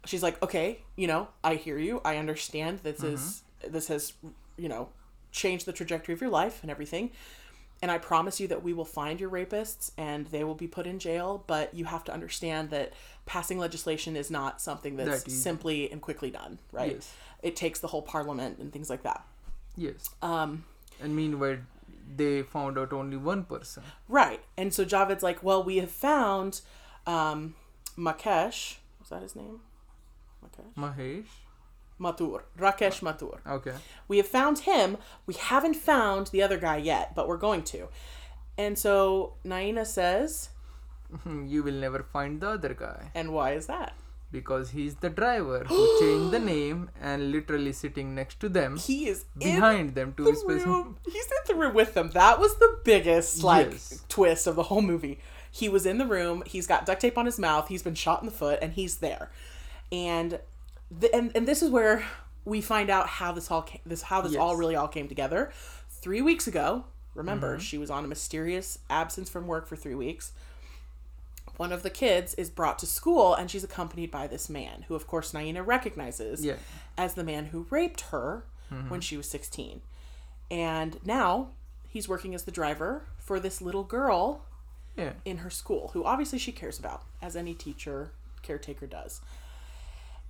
she's 0.06 0.24
like, 0.24 0.42
okay, 0.44 0.82
you 0.96 1.08
know, 1.08 1.28
I 1.44 1.56
hear 1.56 1.78
you. 1.78 2.02
I 2.04 2.18
understand 2.18 2.80
this 2.80 3.04
is 3.04 3.44
this 3.68 3.88
has, 3.88 4.14
you 4.58 4.70
know, 4.70 4.90
changed 5.32 5.66
the 5.66 5.74
trajectory 5.74 6.14
of 6.14 6.22
your 6.22 6.30
life 6.30 6.60
and 6.62 6.72
everything. 6.72 7.12
And 7.82 7.90
I 7.90 7.98
promise 7.98 8.40
you 8.42 8.48
that 8.50 8.62
we 8.62 8.74
will 8.74 8.86
find 8.86 9.20
your 9.22 9.30
rapists 9.30 9.92
and 9.98 10.28
they 10.28 10.44
will 10.44 10.56
be 10.56 10.68
put 10.68 10.86
in 10.86 11.00
jail. 11.00 11.44
But 11.48 11.74
you 11.74 11.86
have 11.86 12.04
to 12.06 12.14
understand 12.14 12.72
that 12.72 12.94
passing 13.26 13.58
legislation 13.58 14.16
is 14.16 14.30
not 14.30 14.60
something 14.62 14.98
that's 14.98 15.24
That 15.24 15.32
simply 15.32 15.90
and 15.92 16.02
quickly 16.02 16.30
done, 16.30 16.60
right? 16.72 16.96
Yes. 16.96 17.14
It 17.42 17.56
takes 17.56 17.80
the 17.80 17.88
whole 17.88 18.02
parliament 18.02 18.60
and 18.60 18.74
things 18.74 18.90
like 18.90 19.04
that. 19.04 19.26
Yes. 19.78 20.10
Um, 20.22 20.66
And 21.02 21.16
meanwhile, 21.16 21.58
they 22.18 22.42
found 22.42 22.78
out 22.78 22.92
only 22.92 23.16
one 23.16 23.46
person. 23.46 23.84
Right. 24.10 24.44
And 24.58 24.74
so 24.74 24.84
Javed's 24.84 25.24
like, 25.24 25.42
well, 25.42 25.64
we 25.64 25.78
have 25.78 25.92
found 25.92 26.60
um, 27.08 27.56
Makesh. 27.98 28.78
Was 29.00 29.10
that 29.10 29.22
his 29.22 29.36
name? 29.36 29.62
Makesh? 30.44 30.74
Mahesh. 30.76 31.26
Mathur. 32.00 32.42
Rakesh 32.58 33.00
oh, 33.02 33.06
Mathur. 33.06 33.40
Okay. 33.48 33.74
We 34.08 34.18
have 34.18 34.28
found 34.28 34.60
him. 34.60 34.98
We 35.26 35.34
haven't 35.36 35.76
found 35.76 36.28
the 36.28 36.42
other 36.42 36.58
guy 36.58 36.78
yet, 36.78 37.14
but 37.16 37.28
we're 37.28 37.38
going 37.38 37.64
to. 37.64 37.90
And 38.58 38.78
so 38.78 39.34
Naina 39.46 39.86
says, 39.86 40.50
hmm, 41.24 41.46
you 41.48 41.64
will 41.64 41.74
never 41.74 42.04
find 42.04 42.42
the 42.42 42.50
other 42.50 42.74
guy 42.74 43.12
and 43.16 43.34
why 43.34 43.52
is 43.54 43.68
that? 43.68 43.94
because 44.32 44.70
he's 44.72 44.96
the 44.96 45.10
driver 45.10 45.64
who 45.68 45.76
changed 46.00 46.32
the 46.32 46.40
name 46.40 46.90
and 47.02 47.32
literally 47.32 47.74
sitting 47.74 48.14
next 48.14 48.40
to 48.40 48.50
them, 48.50 48.78
He 48.78 49.08
is 49.08 49.26
in 49.40 49.56
behind 49.56 49.96
them 49.96 50.14
to 50.18 50.24
the 50.24 50.36
specific. 50.36 50.68
room. 50.68 50.98
He's 51.06 51.26
in 51.26 51.32
the 51.48 51.56
room 51.56 51.74
with 51.74 51.94
them. 51.94 52.12
That 52.12 52.40
was 52.40 52.56
the 52.58 52.80
biggest 52.84 53.44
like 53.44 53.72
Yes. 53.72 54.04
twist 54.08 54.48
of 54.48 54.56
the 54.56 54.64
whole 54.64 54.82
movie. 54.82 55.20
He 55.52 55.68
was 55.68 55.86
in 55.86 55.98
the 55.98 56.06
room. 56.06 56.44
He's 56.46 56.68
got 56.68 56.86
duct 56.86 57.02
tape 57.02 57.18
on 57.18 57.26
his 57.26 57.40
mouth. 57.40 57.70
He's 57.70 57.82
been 57.82 57.96
shot 57.96 58.22
in 58.22 58.28
the 58.28 58.32
foot, 58.32 58.60
and 58.62 58.74
he's 58.74 58.98
there. 58.98 59.32
And 59.92 60.40
the, 60.92 61.14
and 61.14 61.32
and 61.36 61.48
this 61.48 61.62
is 61.62 61.70
where 61.70 62.04
we 62.46 62.62
find 62.62 62.90
out 62.90 63.08
how 63.08 63.32
this 63.32 63.52
all 63.52 63.62
came, 63.62 63.82
this 63.86 64.04
how 64.04 64.22
this 64.22 64.36
all 64.36 64.56
really 64.56 64.76
all 64.76 64.88
came 64.88 65.08
together. 65.08 65.52
Three 65.90 66.22
weeks 66.22 66.48
ago, 66.48 66.86
remember, 67.14 67.54
mm-hmm. 67.54 67.62
she 67.62 67.78
was 67.78 67.90
on 67.90 68.06
a 68.06 68.08
mysterious 68.08 68.80
absence 68.90 69.30
from 69.30 69.48
work 69.48 69.68
for 69.68 69.76
three 69.76 69.96
weeks. 69.96 70.32
One 71.58 71.74
of 71.74 71.84
the 71.84 71.90
kids 71.90 72.34
is 72.36 72.50
brought 72.50 72.80
to 72.80 72.86
school, 72.86 73.34
and 73.34 73.52
she's 73.52 73.66
accompanied 73.66 74.12
by 74.12 74.28
this 74.28 74.50
man, 74.50 74.86
who, 74.88 74.96
of 74.96 75.08
course, 75.08 75.34
Naina 75.34 75.66
recognizes 75.66 76.46
Yeah. 76.46 76.56
as 76.98 77.16
the 77.16 77.24
man 77.24 77.48
who 77.48 77.68
raped 77.70 78.02
her 78.12 78.46
mm-hmm. 78.72 78.90
when 78.90 79.02
she 79.02 79.18
was 79.18 79.30
16. 79.30 79.82
And 80.50 80.98
now 81.06 81.50
he's 81.90 82.08
working 82.08 82.34
as 82.34 82.44
the 82.44 82.52
driver 82.52 83.04
for 83.18 83.42
this 83.42 83.62
little 83.62 83.84
girl 83.84 84.46
Yeah. 84.96 85.14
in 85.26 85.40
her 85.40 85.50
school, 85.50 85.90
who 85.94 86.06
obviously 86.06 86.40
she 86.40 86.54
cares 86.54 86.80
about, 86.80 87.04
as 87.22 87.36
any 87.36 87.54
teacher 87.54 88.12
caretaker 88.42 88.88
does. 88.88 89.20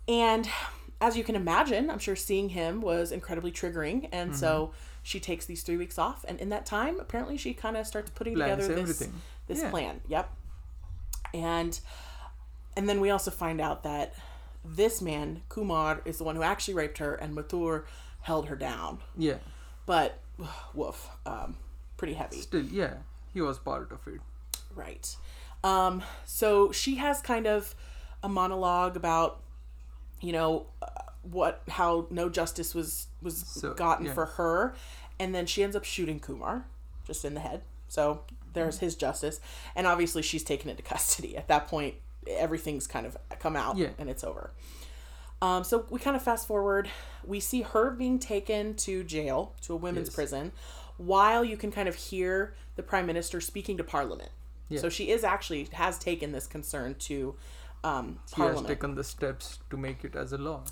And 0.09 0.49
as 0.99 1.15
you 1.15 1.23
can 1.23 1.35
imagine, 1.35 1.89
I'm 1.89 1.99
sure 1.99 2.15
seeing 2.17 2.49
him 2.49 2.81
was 2.81 3.11
incredibly 3.13 3.51
triggering. 3.51 4.09
And 4.11 4.35
so 4.35 4.71
she 5.03 5.19
takes 5.19 5.45
these 5.45 5.61
three 5.63 5.77
weeks 5.77 5.97
off. 5.97 6.25
And 6.27 6.39
in 6.41 6.49
that 6.49 6.65
time, 6.65 6.99
apparently, 6.99 7.37
she 7.37 7.53
kind 7.53 7.77
of 7.77 7.85
starts 7.87 8.09
putting 8.09 8.35
Plans 8.35 8.65
together 8.65 8.73
this, 8.81 8.81
everything. 9.01 9.21
this 9.47 9.61
Yeah. 9.61 9.69
plan. 9.69 10.01
Yep. 10.07 10.33
And 11.33 11.79
and 12.75 12.87
then 12.89 12.99
we 13.01 13.09
also 13.11 13.29
find 13.31 13.61
out 13.61 13.83
that 13.83 14.13
this 14.65 15.01
man, 15.01 15.41
Kumar, 15.49 16.01
is 16.05 16.17
the 16.17 16.23
one 16.23 16.35
who 16.35 16.43
actually 16.43 16.73
raped 16.73 16.97
her, 16.99 17.13
and 17.15 17.35
Mathur 17.35 17.85
held 18.21 18.47
her 18.47 18.55
down. 18.55 18.99
Yeah. 19.17 19.37
But 19.85 20.19
woof, 20.73 21.09
um, 21.25 21.57
pretty 21.97 22.13
heavy. 22.13 22.41
Still, 22.41 22.61
yeah. 22.63 22.95
He 23.33 23.41
was 23.41 23.59
part 23.59 23.91
of 23.91 23.99
it. 24.07 24.21
Right. 24.75 25.15
Um, 25.63 26.01
so 26.25 26.71
she 26.71 26.95
has 26.95 27.21
kind 27.21 27.45
of 27.47 27.75
a 28.23 28.29
monologue 28.29 28.95
about, 28.95 29.41
you 30.21 30.31
know, 30.33 30.67
uh, 30.81 30.87
what 31.23 31.61
how 31.69 32.07
no 32.09 32.29
justice 32.29 32.73
was 32.73 33.07
was 33.21 33.37
So, 33.37 33.73
gotten 33.73 34.05
yeah. 34.07 34.13
for 34.13 34.25
her, 34.25 34.75
and 35.19 35.33
then 35.35 35.45
she 35.45 35.63
ends 35.63 35.75
up 35.75 35.83
shooting 35.83 36.19
Kumar 36.19 36.65
just 37.05 37.25
in 37.25 37.33
the 37.33 37.39
head. 37.41 37.61
So 37.87 38.23
there's 38.53 38.79
his 38.79 38.95
justice, 38.95 39.39
and 39.75 39.85
obviously 39.87 40.21
she's 40.21 40.43
taken 40.43 40.69
into 40.69 40.83
custody. 40.93 41.35
At 41.37 41.47
that 41.47 41.67
point, 41.67 41.95
everything's 42.27 42.87
kind 42.87 43.05
of 43.05 43.17
come 43.39 43.55
out, 43.55 43.77
Yeah. 43.77 43.89
and 43.97 44.09
it's 44.09 44.23
over. 44.23 44.51
Um, 45.41 45.63
so 45.63 45.85
we 45.89 45.99
kind 45.99 46.15
of 46.15 46.21
fast 46.21 46.47
forward. 46.47 46.89
We 47.25 47.39
see 47.39 47.61
her 47.61 47.91
being 47.91 48.19
taken 48.19 48.75
to 48.75 49.03
jail, 49.03 49.53
to 49.61 49.73
a 49.73 49.77
women's 49.77 50.07
Yes. 50.09 50.15
prison, 50.15 50.51
while 50.97 51.45
you 51.45 51.55
can 51.57 51.71
kind 51.71 51.87
of 51.87 51.95
hear 51.95 52.53
the 52.75 52.83
prime 52.83 53.05
minister 53.05 53.39
speaking 53.39 53.77
to 53.77 53.83
parliament. 53.83 54.31
Yeah. 54.67 54.81
So 54.81 54.89
she 54.89 55.09
is 55.09 55.23
actually 55.23 55.69
has 55.73 55.97
taken 55.97 56.31
this 56.33 56.45
concern 56.45 56.95
to 56.99 57.35
um, 57.83 58.19
He 58.35 58.41
has 58.41 58.61
taken 58.61 58.95
the 58.95 59.03
steps 59.03 59.59
to 59.69 59.77
make 59.77 60.03
it 60.03 60.15
as 60.15 60.33
a 60.33 60.37
law. 60.37 60.63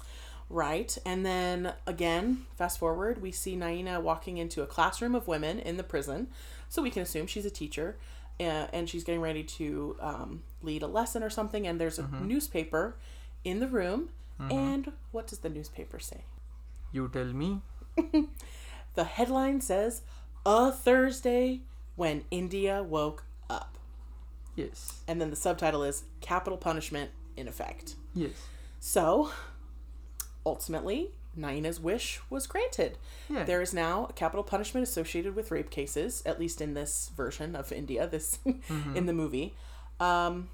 Right. 0.50 0.98
And 1.06 1.26
then 1.26 1.74
again, 1.86 2.46
fast 2.58 2.80
forward, 2.80 3.22
we 3.22 3.32
see 3.32 3.56
Naina 3.58 4.02
walking 4.02 4.38
into 4.38 4.62
a 4.62 4.66
classroom 4.66 5.14
of 5.16 5.28
women 5.28 5.60
in 5.60 5.78
the 5.78 5.84
prison. 5.84 6.28
So 6.70 6.82
we 6.82 6.90
can 6.90 7.02
assume 7.02 7.28
she's 7.28 7.46
a 7.46 7.50
teacher 7.50 7.98
uh, 8.40 8.68
and 8.72 8.90
she's 8.90 9.04
getting 9.04 9.22
ready 9.22 9.44
to 9.44 9.98
um, 10.00 10.44
lead 10.62 10.84
a 10.84 10.88
lesson 10.88 11.22
or 11.24 11.30
something. 11.30 11.68
And 11.68 11.80
there's 11.82 12.00
a 12.00 12.08
newspaper 12.22 12.96
in 13.44 13.60
the 13.60 13.68
room. 13.68 14.10
And 14.40 14.92
what 15.12 15.28
does 15.28 15.40
the 15.40 15.50
newspaper 15.50 16.00
say? 16.00 16.22
You 16.92 17.10
tell 17.10 17.34
me. 17.34 17.62
The 18.98 19.04
headline 19.04 19.62
says, 19.62 20.02
A 20.44 20.72
Thursday 20.72 21.62
when 21.96 22.26
India 22.32 22.82
woke. 22.82 23.26
Yes. 24.58 25.00
And 25.08 25.22
then 25.22 25.30
the 25.30 25.36
subtitle 25.38 25.84
is 25.84 26.04
Capital 26.20 26.58
Punishment 26.58 27.12
in 27.38 27.48
Effect. 27.48 27.96
Yes. 28.14 28.32
So, 28.82 29.32
ultimately, 30.46 31.12
Naina's 31.36 31.80
wish 31.80 32.20
was 32.30 32.48
granted. 32.48 32.98
Yeah. 33.30 33.44
There 33.44 33.62
is 33.62 33.74
now 33.74 34.08
a 34.10 34.14
capital 34.14 34.44
punishment 34.44 34.86
associated 34.88 35.36
with 35.36 35.52
rape 35.52 35.70
cases, 35.70 36.24
at 36.26 36.40
least 36.40 36.60
in 36.62 36.74
this 36.74 37.12
version 37.16 37.56
of 37.56 37.72
India, 37.72 38.08
this 38.08 38.40
in 38.96 39.06
the 39.06 39.14
movie. 39.14 39.54
Um, 40.00 40.50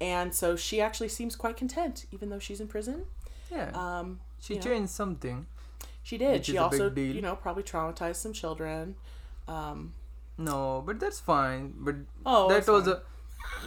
and 0.00 0.32
so 0.34 0.54
she 0.56 0.80
actually 0.80 1.08
seems 1.08 1.34
quite 1.36 1.56
content, 1.56 2.06
even 2.12 2.30
though 2.30 2.38
she's 2.38 2.60
in 2.60 2.68
prison. 2.68 3.04
Yeah. 3.50 3.70
Um, 3.74 4.20
she 4.40 4.54
know. 4.54 4.60
changed 4.60 4.90
something. 4.90 5.46
she 6.02 6.16
did. 6.18 6.46
She 6.46 6.52
is 6.52 6.58
a 6.58 6.68
big 6.68 6.80
also, 6.80 6.94
you 6.94 7.22
know, 7.22 7.34
probably 7.34 7.64
traumatized 7.64 8.16
some 8.16 8.32
children. 8.32 8.94
Um, 9.48 9.94
No, 10.36 10.82
but 10.86 11.00
that's 11.00 11.18
fine. 11.18 11.74
But 11.78 11.96
Oh, 12.24 12.48
that 12.48 12.66
was 12.68 12.84
fine. 12.84 12.94
a 12.94 13.02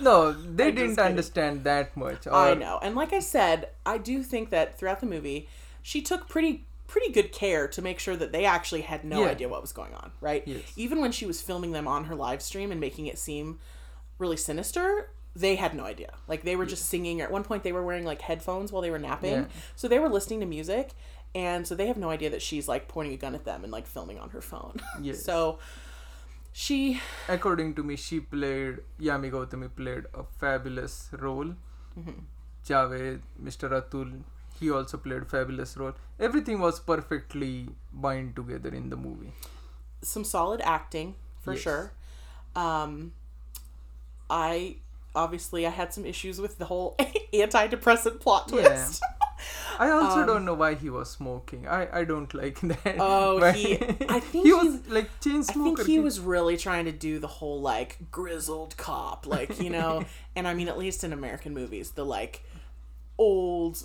no. 0.02 0.32
They 0.32 0.68
I'm 0.70 0.76
didn't 0.76 1.00
understand 1.00 1.64
that 1.64 1.96
much. 1.96 2.28
I 2.28 2.54
know. 2.54 2.80
And 2.82 2.96
like 2.96 3.14
I 3.14 3.20
said, 3.20 3.70
I 3.86 3.98
do 3.98 4.24
think 4.24 4.50
that 4.50 4.78
throughout 4.78 5.00
the 5.00 5.06
movie, 5.06 5.48
she 5.82 6.02
took 6.02 6.28
pretty 6.30 6.66
pretty 6.88 7.10
good 7.14 7.32
care 7.32 7.70
to 7.70 7.82
make 7.82 8.00
sure 8.00 8.18
that 8.18 8.34
they 8.34 8.44
actually 8.44 8.82
had 8.82 9.06
no 9.06 9.24
Yeah. 9.24 9.30
idea 9.30 9.48
what 9.48 9.62
was 9.62 9.72
going 9.72 9.94
on, 9.94 10.12
right? 10.20 10.44
Yes. 10.46 10.62
Even 10.76 11.00
when 11.00 11.14
she 11.14 11.26
was 11.26 11.42
filming 11.42 11.72
them 11.72 11.88
on 11.88 12.04
her 12.06 12.16
live 12.16 12.42
stream 12.42 12.70
and 12.70 12.82
making 12.82 13.08
it 13.08 13.18
seem 13.18 13.60
really 14.20 14.36
sinister, 14.36 15.10
they 15.34 15.56
had 15.56 15.74
no 15.74 15.86
idea. 15.86 16.12
Like 16.28 16.44
they 16.44 16.58
were 16.58 16.66
just 16.66 16.86
singing. 16.88 17.22
Or 17.22 17.24
at 17.24 17.32
one 17.32 17.46
point, 17.46 17.64
they 17.64 17.72
were 17.72 17.86
wearing 17.86 18.04
like 18.04 18.20
headphones 18.22 18.74
while 18.74 18.82
they 18.82 18.92
were 18.92 19.00
napping, 19.00 19.32
Yeah. 19.32 19.46
so 19.78 19.88
they 19.88 20.00
were 20.00 20.10
listening 20.10 20.42
to 20.42 20.46
music, 20.46 20.90
and 21.34 21.66
so 21.66 21.76
they 21.76 21.88
have 21.88 21.96
no 21.96 22.10
idea 22.10 22.30
that 22.32 22.42
she's 22.42 22.68
like 22.68 22.90
pointing 22.90 23.14
a 23.14 23.18
gun 23.18 23.36
at 23.36 23.46
them 23.46 23.64
and 23.64 23.72
like 23.72 23.88
filming 23.88 24.20
on 24.20 24.32
her 24.32 24.42
phone. 24.42 24.76
Yes. 25.02 25.24
so 25.24 25.60
she 26.54 27.00
according 27.30 27.74
to 27.76 27.84
me, 27.84 27.96
she 27.96 28.20
played 28.20 28.80
Yami 29.00 29.32
Gautami 29.32 29.70
played 29.76 30.06
a 30.14 30.24
fabulous 30.40 31.10
role. 31.14 31.54
Mm-hmm. 32.00 32.20
Javed, 32.68 33.22
Mr. 33.44 33.70
Atul, 33.72 34.22
he 34.60 34.70
also 34.70 34.98
played 34.98 35.24
a 35.24 35.26
fabulous 35.26 35.76
role. 35.78 35.94
Everything 36.20 36.60
was 36.60 36.80
perfectly 36.80 37.70
bind 37.92 38.36
together 38.36 38.70
in 38.70 38.90
the 38.90 38.96
movie. 38.96 39.34
some 40.02 40.24
solid 40.24 40.62
acting 40.62 41.16
for 41.42 41.54
Yes. 41.54 41.62
sure. 41.62 41.92
Um, 42.56 43.14
I 44.30 44.78
obviously 45.16 45.66
I 45.68 45.70
had 45.70 45.94
some 45.94 46.06
issues 46.06 46.40
with 46.40 46.58
the 46.58 46.66
whole 46.66 46.96
antidepressant 47.34 48.20
plot 48.20 48.48
twist. 48.48 49.04
I 49.84 49.90
also 49.90 50.20
Um, 50.22 50.28
don't 50.28 50.46
know 50.46 50.54
why 50.64 50.76
he 50.76 50.90
was 50.98 51.10
smoking. 51.10 51.68
I, 51.68 52.02
I 52.02 52.04
don't 52.12 52.32
like 52.42 52.60
that. 52.72 52.96
Oh, 53.00 53.40
But 53.40 53.56
he- 53.56 53.76
I 54.16 54.20
think 54.30 54.44
he 54.46 54.52
he- 54.52 54.54
was 54.54 54.88
like 54.98 55.08
chain 55.26 55.42
smoker. 55.44 55.82
I 55.82 55.84
think 55.84 55.88
he 55.88 56.00
was 56.00 56.20
really 56.20 56.56
trying 56.66 56.86
to 56.86 56.92
do 57.08 57.14
the 57.20 57.32
whole 57.38 57.60
like 57.62 57.98
grizzled 58.12 58.78
cop, 58.78 59.26
like 59.26 59.60
you 59.60 59.72
know, 59.78 60.06
and 60.36 60.48
I 60.48 60.54
mean 60.54 60.68
at 60.74 60.78
least 60.78 61.04
in 61.04 61.12
American 61.14 61.54
movies, 61.62 61.88
the 62.00 62.06
like 62.06 62.44
old 63.18 63.84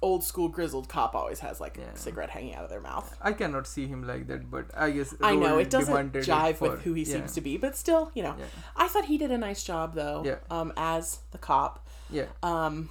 old 0.00 0.22
school 0.22 0.48
grizzled 0.48 0.88
cop 0.88 1.14
always 1.14 1.40
has 1.40 1.60
like 1.60 1.76
Yeah. 1.76 1.90
a 1.94 1.96
cigarette 1.96 2.30
hanging 2.30 2.54
out 2.54 2.62
of 2.64 2.70
their 2.70 2.80
mouth. 2.80 3.16
I 3.20 3.32
cannot 3.32 3.66
see 3.66 3.86
him 3.88 4.06
like 4.06 4.28
that, 4.28 4.48
but 4.50 4.66
I 4.76 4.90
guess 4.92 5.12
I 5.20 5.34
know 5.34 5.58
it 5.58 5.70
doesn't 5.70 5.92
demanded 5.92 6.22
it 6.22 6.30
jive 6.30 6.56
for- 6.56 6.70
with 6.70 6.82
who 6.82 6.92
he 6.94 7.02
yeah, 7.02 7.14
seems 7.14 7.32
to 7.34 7.40
be, 7.40 7.56
but 7.56 7.76
still, 7.76 8.10
you 8.14 8.22
know, 8.22 8.36
Yeah. 8.38 8.44
I 8.76 8.86
thought 8.86 9.06
he 9.06 9.18
did 9.18 9.32
a 9.32 9.38
nice 9.38 9.64
job 9.64 9.94
though, 9.94 10.22
Yeah. 10.24 10.36
um, 10.50 10.72
as 10.76 11.18
the 11.32 11.38
cop. 11.38 11.84
Yeah, 12.10 12.26
Um, 12.44 12.90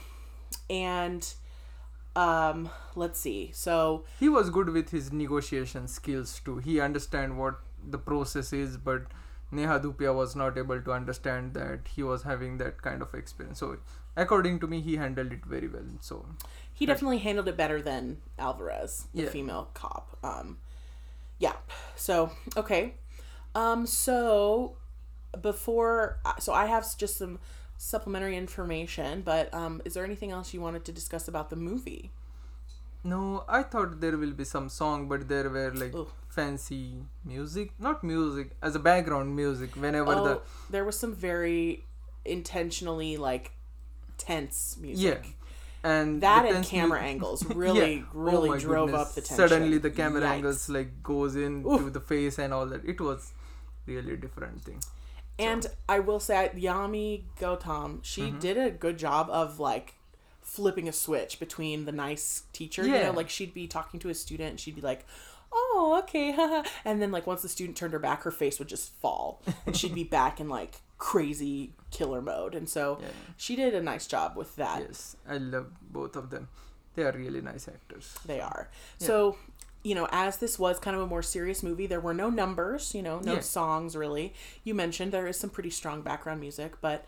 and 0.70 1.24
um, 2.23 2.69
let's 2.95 3.19
see. 3.19 3.51
So 3.53 4.06
he 4.19 4.30
was 4.30 4.49
good 4.49 4.69
with 4.69 4.89
his 4.97 5.12
negotiation 5.13 5.88
skills 5.88 6.39
too. 6.43 6.58
He 6.58 6.80
understand 6.80 7.38
what 7.38 7.60
the 7.95 7.97
process 7.97 8.51
is, 8.53 8.77
but 8.77 9.03
Neha 9.51 9.80
Dhupia 9.80 10.13
was 10.13 10.36
not 10.36 10.58
able 10.58 10.82
to 10.82 10.91
understand 10.91 11.53
that 11.53 11.88
he 11.95 12.03
was 12.03 12.23
having 12.23 12.58
that 12.63 12.82
kind 12.82 13.01
of 13.01 13.13
experience. 13.13 13.60
So, 13.60 13.77
according 14.23 14.60
to 14.63 14.67
me, 14.67 14.82
he 14.82 14.95
handled 14.97 15.32
it 15.32 15.45
very 15.45 15.69
well. 15.75 15.86
So, 16.01 16.25
he 16.73 16.86
definitely 16.86 17.19
handled 17.19 17.47
it 17.47 17.56
better 17.56 17.82
than 17.82 18.17
Alvarez, 18.38 19.08
the 19.13 19.23
Yeah. 19.23 19.30
female 19.30 19.69
cop. 19.73 20.17
Um, 20.23 20.58
yeah. 21.39 21.53
So 21.95 22.32
okay. 22.58 22.95
Um, 23.56 23.86
so 23.88 24.75
before, 25.41 26.19
so 26.39 26.53
I 26.53 26.65
have 26.65 26.86
just 26.97 27.17
some 27.17 27.39
supplementary 27.78 28.36
information, 28.38 29.22
but 29.22 29.54
um, 29.54 29.82
is 29.86 29.94
there 29.94 30.04
anything 30.06 30.32
else 30.32 30.54
you 30.54 30.62
wanted 30.62 30.84
to 30.86 30.92
discuss 30.92 31.28
about 31.28 31.50
the 31.50 31.56
movie? 31.56 32.12
no, 33.04 33.46
I 33.48 33.63
thought 33.63 34.02
there 34.02 34.18
will 34.18 34.32
be 34.34 34.44
some 34.44 34.68
song, 34.68 35.08
but 35.08 35.30
there 35.30 35.50
were 35.50 35.72
like 35.74 35.94
Ugh. 35.96 36.10
fancy 36.28 36.96
music, 37.24 37.72
not 37.80 38.04
music 38.04 38.50
as 38.62 38.76
a 38.76 38.80
background 38.80 39.34
music. 39.36 39.76
Whenever 39.78 40.12
Oh, 40.13 40.24
the 40.26 40.42
there 40.70 40.84
was 40.84 41.00
some 41.00 41.13
very 41.16 41.86
intentionally 42.26 43.16
like 43.16 43.52
tense 44.18 44.76
music. 44.82 45.06
yeah, 45.06 45.13
music. 45.22 45.36
and 45.84 46.22
That 46.22 46.46
and 46.48 46.66
camera 46.66 47.00
mu- 47.02 47.08
angles 47.08 47.46
really, 47.56 47.94
Yeah. 47.98 48.04
Oh 48.13 48.20
really 48.20 48.50
my 48.50 48.58
drove 48.58 48.90
goodness. 48.92 49.08
up 49.08 49.16
the 49.16 49.22
tension. 49.22 49.38
Suddenly, 49.48 49.78
the 49.78 49.92
camera 49.92 50.22
Yikes. 50.24 50.36
angles 50.36 50.70
like 50.70 50.92
goes 51.04 51.36
in 51.38 51.66
Oof. 51.66 51.80
to 51.82 51.90
the 51.92 52.02
face 52.02 52.38
and 52.40 52.54
all 52.54 52.66
that. 52.66 52.84
It 52.84 53.00
was 53.00 53.32
really 53.86 54.18
different 54.18 54.63
thing. 54.66 54.82
And 55.39 55.67
I 55.88 56.00
will 56.00 56.19
say, 56.19 56.52
Yami 56.56 57.23
Gautam, 57.39 58.00
she 58.04 58.23
Mm-hmm. 58.23 58.39
did 58.39 58.58
a 58.58 58.71
good 58.71 58.97
job 58.97 59.30
of 59.30 59.60
like 59.60 59.95
flipping 60.41 60.88
a 60.88 60.93
switch 60.93 61.39
between 61.39 61.86
the 61.86 61.91
nice 61.91 62.43
teacher, 62.54 62.84
you 62.84 62.91
know, 62.91 63.00
Yeah. 63.02 63.10
like 63.10 63.30
she'd 63.30 63.54
be 63.54 63.67
talking 63.67 64.00
to 64.00 64.10
a 64.10 64.13
student 64.13 64.50
and 64.52 64.60
she'd 64.60 64.76
be 64.76 64.82
like, 64.82 65.06
oh, 65.52 66.00
okay, 66.04 66.63
and 66.86 67.02
then 67.02 67.12
like 67.12 67.28
once 67.28 67.41
the 67.41 67.50
student 67.50 67.78
turned 67.78 67.93
her 67.93 68.00
back, 68.00 68.23
her 68.23 68.32
face 68.32 68.58
would 68.60 68.67
just 68.67 68.91
fall 69.02 69.41
and 69.65 69.76
she'd 69.78 69.93
be 69.95 70.04
back 70.19 70.39
in 70.39 70.50
like 70.50 70.82
crazy 70.97 71.73
killer 71.91 72.21
mode. 72.21 72.56
And 72.56 72.67
so 72.67 72.97
Yeah. 73.02 73.08
she 73.36 73.56
did 73.56 73.76
a 73.76 73.82
nice 73.82 74.08
job 74.08 74.36
with 74.36 74.56
that. 74.56 74.82
Yes, 74.82 75.15
I 75.28 75.38
love 75.38 75.67
both 75.91 76.15
of 76.15 76.30
them. 76.32 76.47
They 76.95 77.04
are 77.04 77.12
really 77.12 77.41
nice 77.41 77.67
actors. 77.67 78.15
They 78.26 78.39
are. 78.41 78.69
Yeah. 79.00 79.08
So, 79.08 79.38
you 79.84 79.96
know, 79.96 80.08
as 80.12 80.38
this 80.38 80.60
was 80.60 80.80
kind 80.80 80.96
of 80.96 81.02
a 81.02 81.08
more 81.08 81.22
serious 81.24 81.63
movie, 81.63 81.88
there 81.88 82.00
were 82.00 82.13
no 82.13 82.30
numbers, 82.30 82.94
you 82.96 83.02
know, 83.02 83.20
no 83.20 83.36
Yeah. 83.36 83.40
songs 83.40 83.96
really. 83.96 84.34
You 84.63 84.74
mentioned 84.74 85.12
there 85.12 85.28
is 85.28 85.40
some 85.40 85.50
pretty 85.50 85.70
strong 85.70 86.02
background 86.02 86.40
music, 86.40 86.74
but 86.82 87.06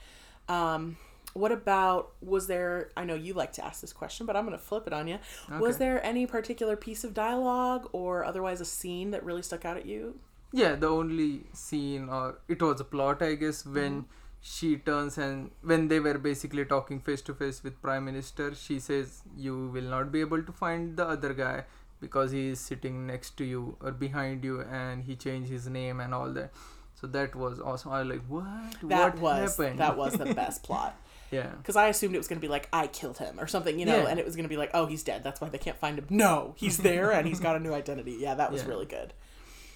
um 0.48 0.98
what 1.34 1.52
about 1.52 2.12
was 2.22 2.48
there 2.48 2.90
I 2.98 3.04
know 3.06 3.14
you 3.16 3.34
like 3.34 3.54
to 3.54 3.66
ask 3.66 3.82
this 3.82 3.94
question, 3.94 4.26
but 4.26 4.36
I'm 4.36 4.46
going 4.46 4.58
to 4.58 4.64
flip 4.64 4.88
it 4.88 4.94
on 4.94 5.08
you. 5.08 5.20
Was 5.60 5.78
there 5.78 6.04
any 6.04 6.26
particular 6.26 6.76
piece 6.76 7.04
of 7.04 7.14
dialogue 7.14 7.88
or 7.92 8.26
otherwise 8.26 8.62
a 8.62 8.66
scene 8.66 9.12
that 9.12 9.24
really 9.24 9.44
stuck 9.44 9.64
out 9.64 9.78
at 9.78 9.86
you? 9.86 10.20
Yeah, 10.52 10.76
the 10.76 10.88
only 10.88 11.44
scene 11.54 12.10
or 12.10 12.40
it 12.48 12.62
was 12.62 12.80
a 12.80 12.84
plot, 12.84 13.22
I 13.22 13.36
guess, 13.36 13.66
when 13.66 14.02
Mm-hmm. 14.02 14.10
she 14.42 14.78
turns 14.78 15.18
and 15.18 15.52
when 15.62 15.88
they 15.90 16.00
were 16.00 16.18
basically 16.18 16.66
talking 16.66 17.00
face 17.00 17.22
to 17.24 17.34
face 17.34 17.64
with 17.64 17.82
Prime 17.82 18.06
Minister, 18.06 18.54
she 18.56 18.80
says, 18.80 19.22
"You 19.38 19.56
will 19.78 19.90
not 19.96 20.12
be 20.12 20.22
able 20.22 20.44
to 20.44 20.52
find 20.52 20.96
the 20.98 21.08
other 21.16 21.34
guy 21.34 21.66
because 22.02 22.32
he 22.32 22.50
is 22.50 22.60
sitting 22.60 23.06
next 23.08 23.38
to 23.38 23.44
you 23.46 23.78
or 23.82 23.92
behind 23.92 24.44
you, 24.44 24.62
and 24.62 25.04
he 25.04 25.16
changed 25.16 25.50
his 25.52 25.68
name 25.68 26.00
and 26.00 26.14
all 26.14 26.32
that." 26.34 26.52
So 26.96 27.08
that 27.08 27.36
was 27.36 27.60
awesome. 27.60 27.92
I 27.92 28.00
was 28.04 28.10
like, 28.10 28.26
"What? 28.28 28.90
That 28.90 29.16
what 29.16 29.22
was 29.22 29.58
happened?" 29.58 29.80
that 29.80 29.98
was 29.98 30.14
the 30.14 30.34
best 30.42 30.64
plot. 30.64 30.96
yeah. 31.32 31.50
Because 31.58 31.76
I 31.76 31.88
assumed 31.88 32.16
it 32.16 32.18
was 32.18 32.28
going 32.28 32.40
to 32.42 32.46
be 32.46 32.52
like, 32.52 32.68
I 32.74 32.88
killed 32.88 33.18
him 33.20 33.40
or 33.40 33.46
something, 33.48 33.78
you 33.80 33.86
know, 33.86 33.98
Yeah. 34.04 34.08
and 34.10 34.20
it 34.20 34.26
was 34.26 34.36
going 34.36 34.44
to 34.46 34.50
be 34.50 34.58
like, 34.58 34.72
oh, 34.74 34.86
he's 34.88 35.04
dead. 35.04 35.24
That's 35.24 35.40
why 35.40 35.48
they 35.50 35.60
can't 35.60 35.78
find 35.78 36.00
him. 36.00 36.08
No, 36.10 36.56
he's 36.58 36.78
there 36.90 37.12
and 37.12 37.28
he's 37.28 37.40
got 37.40 37.56
a 37.56 37.60
new 37.60 37.74
identity. 37.74 38.18
Yeah, 38.20 38.34
that 38.36 38.52
was 38.52 38.64
Yeah. 38.64 38.70
really 38.70 38.86
good. 38.88 39.14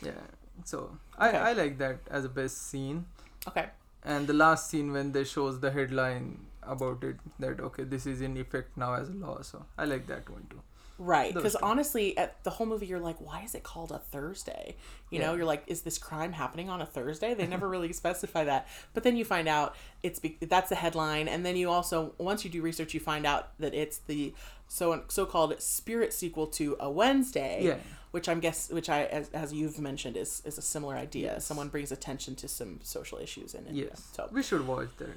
Yeah. 0.01 0.23
So 0.65 0.97
I 1.17 1.29
Okay. 1.29 1.37
I 1.37 1.53
like 1.53 1.77
that 1.77 1.99
as 2.09 2.25
a 2.25 2.29
best 2.29 2.67
scene. 2.69 3.05
Okay. 3.47 3.67
and 4.13 4.27
the 4.27 4.33
last 4.33 4.69
scene 4.69 4.91
when 4.91 5.11
they 5.15 5.23
shows 5.23 5.59
the 5.61 5.69
headline 5.71 6.25
about 6.63 7.03
it 7.09 7.17
that 7.43 7.59
okay 7.67 7.83
this 7.93 8.05
is 8.05 8.21
in 8.27 8.35
effect 8.43 8.75
now 8.83 8.89
as 8.93 9.09
a 9.13 9.13
law 9.23 9.35
so 9.49 9.59
i 9.83 9.85
like 9.91 10.05
that 10.11 10.29
one 10.33 10.45
too 10.53 10.61
Right. 10.99 11.33
Because 11.33 11.55
honestly, 11.55 12.17
at 12.17 12.43
the 12.43 12.51
whole 12.51 12.67
movie, 12.67 12.85
you're 12.85 12.99
like, 12.99 13.19
why 13.19 13.41
is 13.41 13.55
it 13.55 13.63
called 13.63 13.91
a 13.91 13.99
Thursday? 13.99 14.75
You 15.09 15.19
know, 15.19 15.35
you're 15.35 15.45
like, 15.45 15.63
is 15.67 15.81
this 15.81 15.97
crime 15.97 16.33
happening 16.33 16.69
on 16.69 16.81
a 16.81 16.85
Thursday? 16.85 17.33
They 17.33 17.47
never 17.47 17.67
really 17.67 17.93
specify 17.93 18.43
that. 18.45 18.67
But 18.93 19.03
then 19.03 19.15
you 19.15 19.25
find 19.25 19.47
out 19.47 19.75
it's 20.01 20.19
be- 20.19 20.37
that's 20.41 20.69
the 20.69 20.75
headline, 20.75 21.27
and 21.27 21.45
then 21.45 21.55
you 21.55 21.69
also 21.69 22.13
once 22.17 22.43
you 22.43 22.51
do 22.51 22.61
research, 22.61 22.93
you 22.93 22.99
find 22.99 23.25
out 23.25 23.57
that 23.59 23.73
it's 23.73 23.99
the 23.99 24.33
so 24.67 25.03
so 25.07 25.25
called 25.25 25.59
spirit 25.61 26.13
sequel 26.13 26.47
to 26.47 26.75
a 26.79 26.89
Wednesday. 26.89 27.61
Yeah. 27.63 27.77
Which 28.11 28.29
I'm 28.29 28.39
guess 28.39 28.69
which 28.69 28.89
I 28.89 29.05
as, 29.05 29.29
as 29.29 29.53
you've 29.53 29.79
mentioned 29.79 30.17
is 30.17 30.43
is 30.45 30.59
a 30.59 30.61
similar 30.61 30.95
idea. 30.95 31.33
Yes. 31.33 31.45
Someone 31.45 31.69
brings 31.69 31.91
attention 31.91 32.35
to 32.35 32.47
some 32.47 32.79
social 32.83 33.17
issues 33.17 33.55
in 33.55 33.65
it. 33.65 33.73
yes 33.73 34.09
So 34.15 34.29
we 34.31 34.43
should 34.43 34.67
watch 34.67 34.89
that 34.99 35.09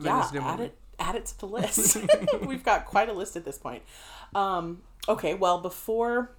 yeah, 0.00 0.30
add 0.40 0.60
it 0.60 0.74
add 0.98 1.14
it 1.14 1.26
to 1.26 1.38
the 1.38 1.46
list. 1.46 1.98
We've 2.46 2.64
got 2.64 2.86
quite 2.86 3.08
a 3.08 3.12
list 3.12 3.36
at 3.36 3.44
this 3.44 3.58
point. 3.58 3.82
Um, 4.34 4.82
okay, 5.08 5.34
well, 5.34 5.58
before 5.60 6.30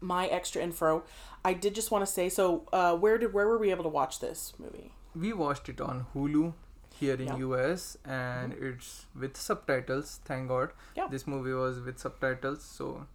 my 0.00 0.26
extra 0.26 0.62
info, 0.62 1.04
I 1.44 1.54
did 1.54 1.74
just 1.74 1.90
want 1.90 2.04
to 2.06 2.10
say 2.12 2.28
so. 2.28 2.64
Uh, 2.72 2.94
where 2.96 3.18
did 3.18 3.32
where 3.32 3.46
were 3.46 3.58
we 3.58 3.70
able 3.70 3.84
to 3.84 3.88
watch 3.88 4.20
this 4.20 4.52
movie? 4.58 4.92
We 5.14 5.32
watched 5.32 5.68
it 5.68 5.80
on 5.80 6.06
Hulu 6.14 6.52
here 6.94 7.14
in 7.14 7.26
Yeah. 7.28 7.36
US 7.36 7.96
and 8.04 8.52
it's 8.52 9.06
with 9.18 9.36
subtitles, 9.36 10.20
thank 10.24 10.48
God. 10.48 10.70
Yeah. 10.96 11.06
This 11.10 11.26
movie 11.26 11.52
was 11.52 11.80
with 11.80 11.98
subtitles 11.98 12.62
so 12.62 13.06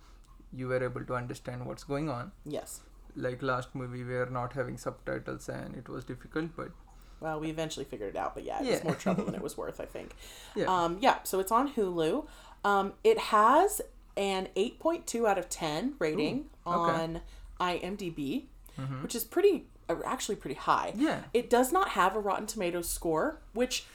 you 0.54 0.68
were 0.68 0.84
able 0.84 1.04
to 1.06 1.14
understand 1.16 1.66
what's 1.66 1.84
going 1.84 2.10
on. 2.10 2.32
Yes. 2.46 2.82
Like 3.16 3.42
last 3.44 3.76
movie 3.76 4.04
we 4.04 4.14
were 4.14 4.30
not 4.30 4.54
having 4.54 4.78
subtitles 4.78 5.50
and 5.50 5.76
it 5.76 5.88
was 5.90 6.04
difficult 6.06 6.56
but 6.56 6.72
Well, 7.20 7.40
we 7.42 7.50
eventually 7.50 7.86
figured 7.86 8.16
it 8.16 8.20
out, 8.20 8.34
but 8.36 8.44
yeah, 8.44 8.62
it 8.62 8.66
Yeah. 8.66 8.72
was 8.76 8.84
more 8.86 8.96
trouble 8.96 9.26
than 9.26 9.36
it 9.36 9.42
was 9.42 9.58
worth, 9.64 9.80
I 9.80 9.86
think. 9.86 10.16
yeah. 10.56 10.66
Um, 10.66 10.98
yeah, 11.02 11.18
so 11.24 11.40
it's 11.40 11.52
on 11.52 11.72
Hulu. 11.74 12.26
Um, 12.64 12.94
it 13.04 13.18
has 13.18 13.82
an 14.16 14.48
8.2 14.56 15.28
out 15.28 15.38
of 15.38 15.50
10 15.50 15.96
rating 16.00 16.50
Ooh, 16.68 16.72
okay. 16.72 17.02
on 17.04 17.22
IMDb, 17.60 18.46
Mhm. 18.80 19.02
which 19.04 19.16
is 19.16 19.24
pretty, 19.24 19.66
uh, 19.90 19.96
actually 20.06 20.36
pretty 20.36 20.56
high. 20.56 20.94
Yeah. 20.96 21.24
It 21.34 21.50
does 21.50 21.72
not 21.72 21.90
have 21.90 22.16
a 22.16 22.20
Rotten 22.20 22.48
Tomatoes 22.48 22.90
score, 22.90 23.40
which 23.54 23.86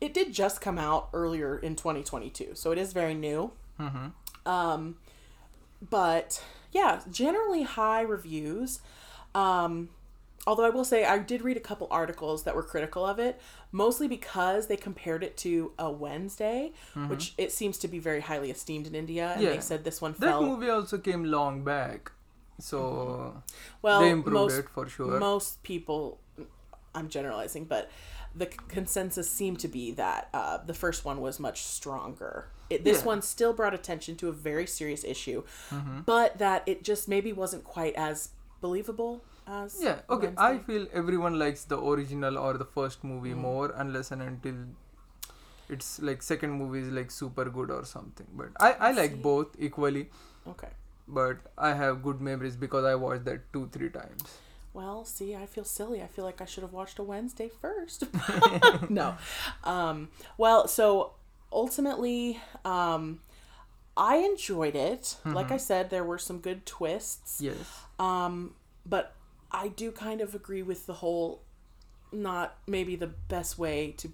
it 0.00 0.12
did 0.12 0.32
just 0.32 0.60
come 0.60 0.78
out 0.78 1.08
earlier 1.12 1.56
in 1.56 1.76
2022, 1.76 2.54
so 2.54 2.72
it 2.72 2.78
is 2.78 2.92
very 2.92 3.14
new. 3.14 3.52
Mm-hmm. 3.80 4.48
Um, 4.48 4.96
but 5.88 6.42
yeah, 6.72 7.00
generally 7.10 7.62
high 7.62 8.02
reviews. 8.02 8.80
Um, 9.34 9.88
although 10.46 10.64
I 10.64 10.70
will 10.70 10.84
say 10.84 11.04
I 11.04 11.18
did 11.18 11.42
read 11.42 11.56
a 11.56 11.60
couple 11.60 11.86
articles 11.90 12.42
that 12.44 12.54
were 12.54 12.62
critical 12.62 13.04
of 13.06 13.18
it, 13.18 13.40
mostly 13.72 14.08
because 14.08 14.66
they 14.66 14.76
compared 14.76 15.22
it 15.24 15.36
to 15.38 15.72
a 15.78 15.90
Wednesday, 15.90 16.72
which 17.08 17.34
it 17.38 17.50
seems 17.52 17.78
to 17.78 17.88
be 17.88 17.98
very 17.98 18.20
highly 18.20 18.50
esteemed 18.50 18.86
in 18.86 18.94
India, 18.94 19.24
and 19.28 19.34
Mm-hmm. 19.36 19.44
Yeah. 19.44 19.54
they 19.54 19.60
said 19.60 19.84
this 19.84 20.00
one 20.02 20.12
That 20.18 20.20
fell 20.30 20.42
movie 20.44 20.68
also 20.68 20.98
came 20.98 21.24
long 21.24 21.64
back. 21.64 22.12
So 22.60 23.42
well. 23.82 24.00
they 24.00 24.10
improved 24.10 24.34
most 24.34 24.58
it 24.58 24.68
for 24.68 24.88
sure. 24.88 25.18
most 25.18 25.62
people, 25.62 26.20
I'm 26.94 27.08
generalizing, 27.08 27.64
but 27.64 27.90
the 28.36 28.46
c- 28.46 28.58
consensus 28.68 29.30
seemed 29.30 29.58
to 29.60 29.68
be 29.68 29.92
that 29.92 30.28
uh, 30.34 30.58
the 30.58 30.74
first 30.74 31.04
one 31.04 31.20
was 31.20 31.40
much 31.40 31.62
stronger. 31.62 32.48
It, 32.70 32.84
this 32.84 33.00
Yeah. 33.00 33.06
one 33.06 33.22
still 33.22 33.52
brought 33.52 33.74
attention 33.74 34.16
to 34.16 34.28
a 34.28 34.32
very 34.32 34.66
serious 34.66 35.04
issue, 35.04 35.42
Mm-hmm. 35.70 36.00
but 36.06 36.38
that 36.38 36.62
it 36.66 36.84
just 36.84 37.08
maybe 37.08 37.32
wasn't 37.32 37.64
quite 37.64 37.94
as 37.96 38.30
believable 38.66 39.14
as 39.58 39.76
Yeah, 39.86 40.00
okay. 40.16 40.30
I 40.48 40.50
feel 40.68 40.86
everyone 41.02 41.38
likes 41.44 41.64
the 41.72 41.78
original 41.92 42.38
or 42.46 42.52
the 42.64 42.68
first 42.78 43.04
movie 43.12 43.34
Mm. 43.38 43.44
more 43.48 43.66
unless 43.84 44.10
and 44.16 44.22
until 44.30 44.60
it's 45.68 45.90
like 46.02 46.22
second 46.22 46.52
movie 46.52 46.80
is 46.80 46.88
like 47.00 47.10
super 47.10 47.44
good 47.46 47.70
or 47.70 47.84
something. 47.84 48.26
But 48.34 48.48
I, 48.60 48.72
I 48.88 48.92
like 48.92 49.12
See. 49.12 49.16
both 49.28 49.56
equally. 49.58 50.08
okay. 50.46 50.68
But 51.06 51.38
I 51.58 51.74
have 51.74 52.02
good 52.02 52.20
memories 52.20 52.56
because 52.56 52.84
I 52.84 52.94
watched 52.94 53.24
that 53.26 53.52
two, 53.52 53.68
three 53.72 53.90
times. 53.90 54.38
Well, 54.72 55.04
see, 55.04 55.34
I 55.36 55.44
feel 55.46 55.64
silly. 55.64 56.02
I 56.02 56.06
feel 56.06 56.24
like 56.24 56.40
I 56.40 56.46
should 56.46 56.62
have 56.62 56.72
watched 56.72 56.98
a 56.98 57.02
Wednesday 57.02 57.50
first. 57.60 58.04
no. 58.88 59.16
Um, 59.64 60.08
well, 60.38 60.66
so 60.66 61.12
ultimately, 61.52 62.40
um, 62.64 63.20
I 63.96 64.16
enjoyed 64.16 64.74
it. 64.74 65.16
Like 65.24 65.52
I 65.52 65.58
said, 65.58 65.90
there 65.90 66.04
were 66.04 66.18
some 66.18 66.38
good 66.38 66.64
twists. 66.66 67.40
Yes. 67.40 67.83
Um, 67.98 68.54
but 68.86 69.12
I 69.52 69.68
do 69.68 69.90
kind 69.92 70.20
of 70.20 70.34
agree 70.34 70.62
with 70.62 70.86
the 70.86 70.94
whole 70.94 71.40
not 72.12 72.56
maybe 72.66 72.96
the 72.96 73.08
best 73.28 73.58
way 73.58 73.92
to 73.98 74.08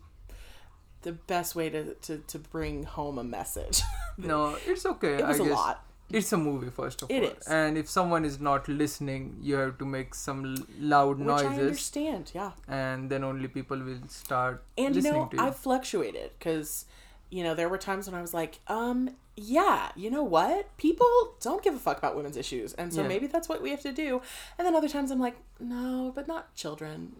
the 1.03 1.13
best 1.13 1.55
way 1.55 1.71
to, 1.71 1.95
to, 1.95 2.19
to 2.19 2.39
bring 2.39 2.85
home 2.85 3.19
a 3.19 3.25
message. 3.25 3.83
No, 4.19 4.55
it's 4.67 4.85
okay. 4.85 5.15
it 5.15 5.27
was 5.27 5.41
I 5.41 5.45
a 5.45 5.47
guess. 5.49 5.57
lot. 5.57 5.85
It's 6.11 6.31
a 6.35 6.37
movie, 6.37 6.69
first 6.69 7.01
of 7.01 7.11
It 7.11 7.23
all. 7.23 7.31
is. 7.31 7.47
And 7.47 7.79
if 7.79 7.89
someone 7.89 8.27
is 8.27 8.39
not 8.39 8.69
listening, 8.69 9.39
you 9.41 9.55
have 9.55 9.79
to 9.79 9.87
make 9.87 10.15
some 10.15 10.45
l- 10.57 10.65
loud 10.79 11.21
Which 11.21 11.29
I 11.29 11.43
noises, 11.45 11.59
understand, 11.59 12.31
yeah. 12.35 12.51
and 12.69 13.09
then 13.09 13.25
only 13.25 13.49
people 13.49 13.79
will 13.79 14.01
start 14.09 14.63
And 14.77 14.95
you 14.95 15.01
know, 15.01 15.27
to 15.31 15.37
you. 15.39 15.43
I 15.43 15.53
fluctuated 15.53 16.33
because, 16.39 16.85
you 17.31 17.43
know, 17.45 17.55
there 17.55 17.69
were 17.69 17.79
times 17.79 18.07
when 18.07 18.15
I 18.15 18.21
was 18.21 18.35
like, 18.35 18.59
um, 18.67 19.11
yeah, 19.37 19.91
you 19.97 20.11
know 20.11 20.23
what? 20.23 20.77
People 20.77 21.07
don't 21.41 21.63
give 21.63 21.75
a 21.75 21.79
fuck 21.79 21.97
about 21.99 22.17
women's 22.17 22.37
issues. 22.37 22.73
And 22.75 22.93
so 22.93 23.03
Yeah. 23.03 23.09
maybe 23.09 23.27
that's 23.27 23.49
what 23.49 23.63
we 23.63 23.71
have 23.71 23.81
to 23.83 23.93
do. 23.93 24.21
And 24.59 24.67
then 24.67 24.75
other 24.75 24.89
times 24.89 25.11
I'm 25.11 25.21
like, 25.21 25.37
no, 25.59 26.13
but 26.15 26.27
not 26.29 26.55
children. 26.55 27.15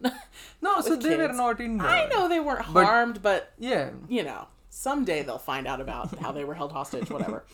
no, 0.61 0.81
so 0.81 0.95
they 0.95 1.17
were 1.17 1.29
not 1.33 1.59
in. 1.59 1.79
I 1.81 2.07
know 2.07 2.27
they 2.27 2.39
weren't 2.39 2.71
But- 2.73 2.85
harmed, 2.85 3.21
but, 3.21 3.53
Yeah. 3.57 3.91
you 4.09 4.23
know, 4.23 4.47
someday 4.69 5.23
they'll 5.23 5.37
find 5.39 5.65
out 5.67 5.81
about 5.81 6.17
how 6.19 6.31
they 6.31 6.43
were 6.43 6.55
held 6.55 6.73
hostage, 6.73 7.09
whatever. 7.09 7.45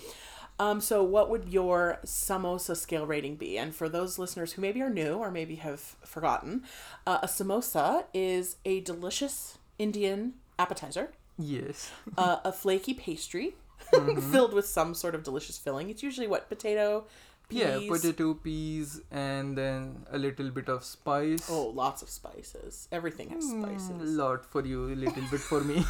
Um, 0.60 0.82
so 0.82 1.04
what 1.04 1.30
would 1.30 1.50
your 1.50 2.00
samosa 2.04 2.76
scale 2.76 3.06
rating 3.06 3.36
be? 3.36 3.60
And 3.60 3.76
for 3.76 3.88
those 3.88 4.18
listeners 4.18 4.54
who 4.54 4.62
maybe 4.64 4.82
are 4.82 4.90
new 4.90 5.14
or 5.14 5.30
maybe 5.30 5.56
have 5.58 5.80
forgotten, 5.80 6.64
uh, 7.06 7.20
a 7.22 7.28
samosa 7.28 8.06
is 8.14 8.56
a 8.66 8.80
delicious 8.82 9.60
Indian 9.78 10.34
appetizer. 10.58 11.12
Yes. 11.38 11.92
uh, 12.18 12.38
a 12.44 12.52
flaky 12.52 12.94
pastry 12.94 13.56
Mm-hmm. 13.94 14.20
filled 14.34 14.54
with 14.54 14.66
some 14.68 14.94
sort 14.94 15.16
of 15.16 15.24
delicious 15.24 15.58
filling. 15.58 15.90
It's 15.90 16.04
usually 16.04 16.28
what 16.28 16.50
potato, 16.50 17.06
peas. 17.48 17.60
Yeah, 17.60 17.80
potato, 17.88 18.34
peas, 18.34 19.00
and 19.12 19.58
then 19.58 20.06
a 20.12 20.18
little 20.18 20.50
bit 20.50 20.68
of 20.68 20.84
spice. 20.84 21.48
Oh, 21.50 21.68
lots 21.68 22.02
of 22.02 22.10
spices. 22.10 22.90
Everything 22.92 23.30
has 23.30 23.46
Mm, 23.46 23.62
spices. 23.64 24.12
lot 24.18 24.44
for 24.44 24.66
you, 24.66 24.88
a 24.92 24.96
little 24.96 25.24
bit 25.32 25.40
for 25.40 25.62
me. 25.62 25.86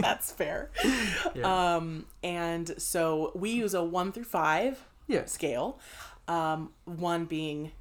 That's 0.00 0.32
fair. 0.32 0.70
yeah. 1.34 1.76
Um, 1.76 2.04
and 2.22 2.74
so 2.76 3.32
we 3.34 3.50
use 3.50 3.72
a 3.72 3.82
one 3.82 4.12
through 4.12 4.24
five 4.24 4.84
yes. 5.06 5.32
scale. 5.32 5.78
Um, 6.28 6.72
one 6.84 7.24
being 7.24 7.72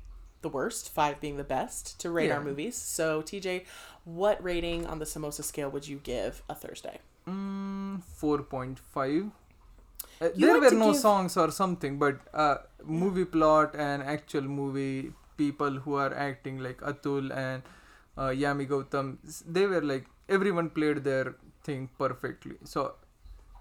the 0.42 0.50
worst, 0.50 0.90
five 0.94 1.20
being 1.20 1.38
the 1.38 1.44
best 1.44 2.00
to 2.02 2.10
rate 2.10 2.32
our 2.32 2.44
movies. 2.44 2.76
So 2.76 3.22
TJ, 3.22 3.66
what 4.06 4.42
rating 4.44 4.86
on 4.86 5.00
the 5.00 5.06
samosa 5.06 5.44
scale 5.44 5.70
would 5.70 5.88
you 5.88 5.98
give 5.98 6.44
a 6.50 6.56
Thursday? 6.56 7.00
Mm, 7.28 8.02
4.5. 8.22 9.32
Uh, 10.22 10.30
there 10.36 10.60
were 10.60 10.72
no 10.72 10.92
give- 10.92 11.02
songs 11.02 11.38
or 11.38 11.52
something, 11.52 11.98
but 11.98 12.20
uh, 12.34 12.56
movie 12.84 13.26
plot 13.26 13.76
and 13.76 14.04
actual 14.04 14.42
movie 14.42 15.14
people 15.38 15.72
who 15.72 15.94
are 15.96 16.14
acting 16.14 16.60
like 16.60 16.78
Atul 16.82 17.32
and 17.36 17.64
uh, 18.18 18.28
Yami 18.28 18.68
Gautam, 18.68 19.18
they 19.48 19.66
were 19.66 19.82
like 19.82 20.06
everyone 20.28 20.70
played 20.70 21.04
their 21.04 21.36
thing 21.64 21.90
perfectly. 21.98 22.56
So 22.66 22.96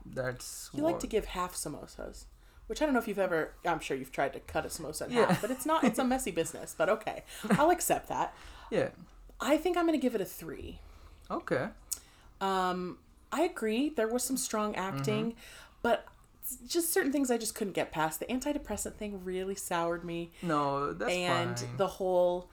that's 0.04 0.70
You 0.72 0.82
like 0.82 0.98
to 1.00 1.06
give 1.06 1.26
half 1.26 1.54
samosas, 1.54 2.24
which 2.68 2.80
I 2.80 2.84
don't 2.84 2.94
know 2.94 3.00
if 3.00 3.08
you've 3.08 3.18
ever. 3.18 3.52
I'm 3.66 3.80
sure 3.80 3.96
you've 3.96 4.12
tried 4.12 4.32
to 4.34 4.40
cut 4.40 4.64
a 4.64 4.68
samosa 4.68 5.06
in 5.06 5.12
Yeah. 5.12 5.26
half, 5.26 5.40
but 5.40 5.50
it's 5.50 5.66
not. 5.66 5.82
It's 5.84 5.98
a 5.98 6.04
messy 6.04 6.30
business. 6.30 6.74
But 6.78 6.88
okay, 6.88 7.24
I'll 7.50 7.70
accept 7.70 8.08
that. 8.08 8.34
yeah. 8.70 8.90
I 9.40 9.56
think 9.56 9.76
I'm 9.76 9.84
gonna 9.86 9.98
give 9.98 10.14
it 10.14 10.20
a 10.20 10.24
three. 10.24 10.80
Okay. 11.30 11.66
Um, 12.40 12.98
I 13.32 13.42
agree. 13.42 13.88
There 13.90 14.08
was 14.08 14.22
some 14.24 14.36
strong 14.36 14.74
acting, 14.76 15.32
Mm-hmm. 15.32 15.38
but 15.82 16.06
just 16.66 16.92
certain 16.92 17.12
things 17.12 17.30
I 17.30 17.36
just 17.38 17.54
couldn't 17.54 17.74
get 17.74 17.92
past. 17.92 18.20
The 18.20 18.26
antidepressant 18.26 18.94
thing 18.94 19.22
really 19.24 19.54
soured 19.54 20.02
me, 20.04 20.32
No, 20.42 20.92
that's 20.94 21.12
and 21.12 21.58
fine. 21.58 21.76
the 21.76 21.86
whole, 21.86 22.48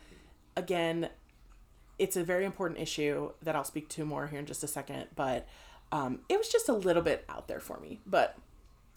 again, 0.57 1.09
it's 1.97 2.17
a 2.17 2.23
very 2.23 2.43
important 2.45 2.79
issue 2.79 3.31
that 3.41 3.55
I'll 3.55 3.63
speak 3.63 3.87
to 3.89 4.03
more 4.05 4.27
here 4.27 4.39
in 4.39 4.45
just 4.45 4.63
a 4.63 4.67
second. 4.67 5.07
But 5.15 5.47
um, 5.93 6.19
it 6.27 6.37
was 6.37 6.49
just 6.49 6.67
a 6.67 6.73
little 6.73 7.01
bit 7.03 7.23
out 7.29 7.47
there 7.47 7.61
for 7.61 7.79
me. 7.79 8.01
But 8.05 8.37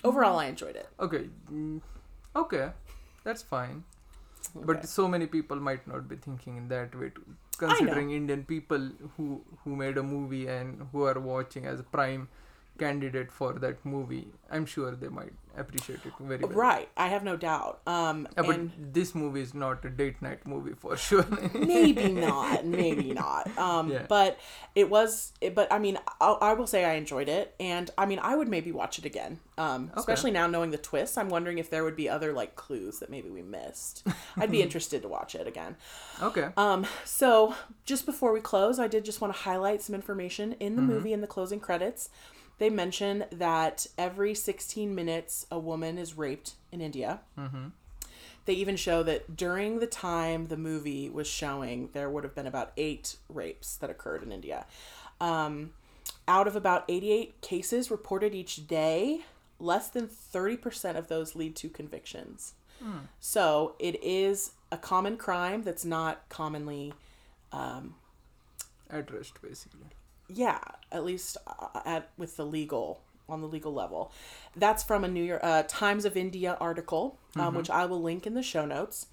overall, 0.04 0.38
I 0.38 0.46
enjoyed 0.46 0.76
it. 0.76 0.88
Okay. 1.00 1.28
mm, 1.52 1.80
Okay. 2.36 2.70
That's 3.24 3.42
fine. 3.42 3.84
Okay. 4.56 4.64
But 4.64 4.88
so 4.88 5.08
many 5.08 5.26
people 5.26 5.56
might 5.56 5.86
not 5.86 6.08
be 6.08 6.16
thinking 6.16 6.56
in 6.56 6.68
that 6.68 6.94
way 6.94 7.10
too. 7.10 7.24
Considering 7.58 8.12
Indian 8.12 8.44
people 8.44 8.90
who 9.16 9.42
who 9.64 9.74
made 9.76 9.98
a 9.98 10.02
movie 10.02 10.46
and 10.46 10.86
who 10.92 11.02
are 11.02 11.18
watching 11.18 11.66
as 11.66 11.80
a 11.80 11.82
prime 11.82 12.28
candidate 12.78 13.32
for 13.32 13.52
that 13.64 13.84
movie, 13.84 14.28
I'm 14.50 14.64
sure 14.66 14.92
they 14.92 15.08
might 15.08 15.32
appreciate 15.60 16.00
it 16.04 16.12
very 16.20 16.40
well. 16.40 16.50
Right, 16.52 16.88
I 16.96 17.08
have 17.08 17.24
no 17.24 17.36
doubt. 17.36 17.80
Um, 17.86 18.28
Yeah, 18.36 18.42
but 18.42 18.54
and 18.54 18.72
this 18.92 19.14
movie 19.14 19.40
is 19.40 19.54
not 19.54 19.84
a 19.84 19.90
date 19.90 20.20
night 20.22 20.46
movie 20.46 20.74
for 20.74 20.96
sure. 20.96 21.26
maybe 21.54 22.08
not, 22.12 22.64
maybe 22.66 23.12
not. 23.12 23.56
Um, 23.58 23.90
Yeah. 23.90 24.06
but 24.08 24.38
it 24.74 24.88
was. 24.90 25.32
It, 25.40 25.54
but 25.54 25.72
I 25.72 25.78
mean, 25.78 25.98
I, 26.20 26.30
I 26.32 26.52
will 26.54 26.66
say 26.66 26.84
I 26.84 26.94
enjoyed 26.94 27.28
it, 27.28 27.54
and 27.60 27.90
I 27.98 28.06
mean, 28.06 28.18
I 28.20 28.36
would 28.36 28.48
maybe 28.48 28.72
watch 28.72 28.98
it 28.98 29.04
again. 29.04 29.40
Um, 29.56 29.90
especially 29.96 30.30
now 30.30 30.46
knowing 30.46 30.70
the 30.70 30.78
twist, 30.78 31.18
I'm 31.18 31.28
wondering 31.30 31.58
if 31.58 31.68
there 31.68 31.82
would 31.82 31.96
be 31.96 32.08
other 32.08 32.32
like 32.32 32.54
clues 32.54 33.00
that 33.00 33.10
maybe 33.10 33.28
we 33.28 33.42
missed. 33.42 34.06
I'd 34.36 34.50
be 34.52 34.62
interested 34.66 35.02
to 35.02 35.08
watch 35.08 35.34
it 35.34 35.46
again. 35.48 35.76
okay. 36.22 36.48
Um, 36.56 36.86
so 37.04 37.54
just 37.84 38.06
before 38.06 38.32
we 38.32 38.40
close, 38.40 38.78
I 38.78 38.86
did 38.86 39.04
just 39.04 39.20
want 39.20 39.34
to 39.34 39.40
highlight 39.40 39.82
some 39.82 39.94
information 39.96 40.52
in 40.60 40.76
the 40.76 40.82
movie 40.82 41.12
in 41.12 41.20
the 41.20 41.26
closing 41.26 41.58
credits. 41.58 42.10
They 42.58 42.70
mention 42.70 43.24
that 43.30 43.86
every 43.96 44.34
16 44.34 44.94
minutes 44.94 45.46
a 45.50 45.58
woman 45.58 45.98
is 45.98 46.16
raped 46.16 46.54
in 46.72 46.80
India. 46.80 47.20
Mm-hmm. 47.38 47.68
They 48.44 48.54
even 48.54 48.76
show 48.76 49.02
that 49.02 49.36
during 49.36 49.78
the 49.78 49.86
time 49.86 50.46
the 50.46 50.56
movie 50.56 51.10
was 51.10 51.28
showing, 51.28 51.90
there 51.92 52.08
would 52.08 52.24
have 52.24 52.34
been 52.34 52.46
about 52.46 52.72
eight 52.76 53.16
rapes 53.28 53.76
that 53.76 53.90
occurred 53.90 54.22
in 54.22 54.32
India. 54.32 54.66
Um, 55.20 55.72
out 56.26 56.46
of 56.46 56.56
about 56.56 56.84
88 56.88 57.40
cases 57.42 57.90
reported 57.90 58.34
each 58.34 58.66
day, 58.66 59.20
less 59.58 59.88
than 59.88 60.08
30% 60.08 60.96
of 60.96 61.08
those 61.08 61.34
lead 61.34 61.56
to 61.56 61.68
convictions. 61.68 62.54
So 63.20 63.74
it 63.78 64.02
is 64.02 64.52
a 64.70 64.78
common 64.78 65.16
crime 65.16 65.62
that's 65.62 65.84
not 65.84 66.28
commonly, 66.28 66.94
um, 67.52 67.94
Addressed 68.90 69.42
basically. 69.42 69.88
Yeah, 70.28 70.58
at 70.92 71.04
least 71.04 71.36
uh, 71.46 71.80
at 71.84 72.10
with 72.16 72.36
the 72.36 72.44
legal 72.46 73.00
on 73.28 73.40
the 73.42 73.46
legal 73.48 73.74
level. 73.74 74.10
That's 74.56 74.82
from 74.82 75.04
a 75.04 75.08
New 75.08 75.22
York 75.22 75.40
uh, 75.42 75.62
Times 75.68 76.04
of 76.04 76.16
India 76.16 76.56
article, 76.60 77.18
um, 77.36 77.54
which 77.54 77.70
I 77.70 77.84
will 77.84 78.00
link 78.00 78.26
in 78.26 78.34
the 78.34 78.42
show 78.42 78.64
notes. 78.64 79.06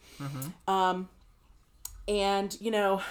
Um, 0.67 1.10
and 2.08 2.56
you 2.62 2.71
know, 2.71 3.01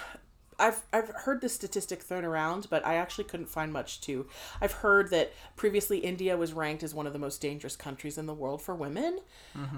I've 0.57 0.81
I've 0.93 1.09
heard 1.09 1.41
this 1.41 1.53
statistic 1.53 2.01
thrown 2.01 2.25
around, 2.25 2.67
but 2.69 2.85
I 2.85 2.95
actually 2.95 3.25
couldn't 3.25 3.49
find 3.49 3.71
much 3.71 4.01
to. 4.01 4.25
I've 4.61 4.71
heard 4.71 5.09
that 5.11 5.33
previously 5.55 5.99
India 5.99 6.37
was 6.37 6.53
ranked 6.53 6.81
as 6.81 6.93
one 6.93 7.05
of 7.05 7.13
the 7.13 7.19
most 7.19 7.41
dangerous 7.41 7.75
countries 7.75 8.17
in 8.17 8.25
the 8.25 8.33
world 8.33 8.61
for 8.61 8.73
women. 8.73 9.19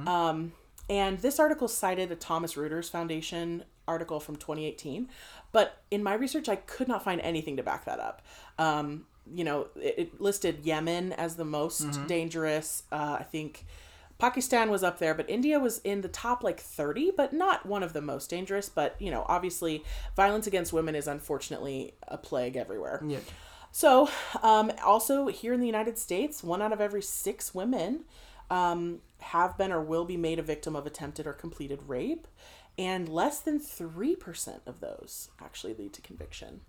Um, 0.07 0.53
and 0.89 1.19
this 1.19 1.39
article 1.39 1.67
cited 1.67 2.11
a 2.11 2.15
Thomas 2.15 2.53
Reuters 2.53 2.89
Foundation 2.89 3.63
article 3.87 4.19
from 4.19 4.35
2018, 4.35 5.09
but 5.51 5.81
in 5.91 6.03
my 6.03 6.13
research, 6.13 6.49
I 6.49 6.55
could 6.55 6.87
not 6.87 7.03
find 7.03 7.21
anything 7.21 7.57
to 7.57 7.63
back 7.63 7.85
that 7.85 7.99
up. 7.99 8.21
Um, 8.57 9.05
you 9.33 9.43
know, 9.43 9.67
it, 9.75 9.95
it 9.97 10.21
listed 10.21 10.59
Yemen 10.63 11.13
as 11.13 11.35
the 11.35 11.45
most 11.45 12.05
dangerous. 12.07 12.83
Uh, 12.91 13.17
I 13.19 13.23
think 13.23 13.65
Pakistan 14.19 14.69
was 14.69 14.83
up 14.83 14.99
there, 14.99 15.13
but 15.13 15.29
India 15.29 15.59
was 15.59 15.79
in 15.79 16.01
the 16.01 16.07
top 16.07 16.43
like 16.43 16.59
30, 16.59 17.11
but 17.15 17.33
not 17.33 17.65
one 17.65 17.83
of 17.83 17.93
the 17.93 18.01
most 18.01 18.29
dangerous. 18.29 18.69
But, 18.69 18.95
you 18.99 19.11
know, 19.11 19.25
obviously, 19.27 19.83
violence 20.15 20.47
against 20.47 20.73
women 20.73 20.95
is 20.95 21.07
unfortunately 21.07 21.93
a 22.07 22.17
plague 22.17 22.55
everywhere. 22.55 23.01
Yeah. 23.05 23.19
So, 23.71 24.09
um, 24.41 24.71
also 24.83 25.27
here 25.27 25.53
in 25.53 25.59
the 25.59 25.67
United 25.67 25.97
States, 25.97 26.43
one 26.43 26.61
out 26.61 26.73
of 26.73 26.81
every 26.81 27.01
six 27.01 27.53
women 27.53 28.05
um, 28.49 28.99
have 29.19 29.57
been 29.57 29.71
or 29.71 29.81
will 29.81 30.05
be 30.05 30.17
made 30.17 30.39
a 30.39 30.43
victim 30.43 30.75
of 30.75 30.87
attempted 30.87 31.27
or 31.27 31.33
completed 31.33 31.79
rape, 31.85 32.27
and 32.77 33.09
less 33.09 33.39
than 33.39 33.59
3% 33.59 34.59
of 34.67 34.79
those 34.79 35.29
actually 35.41 35.73
lead 35.73 35.93
to 35.93 36.01
conviction. 36.01 36.61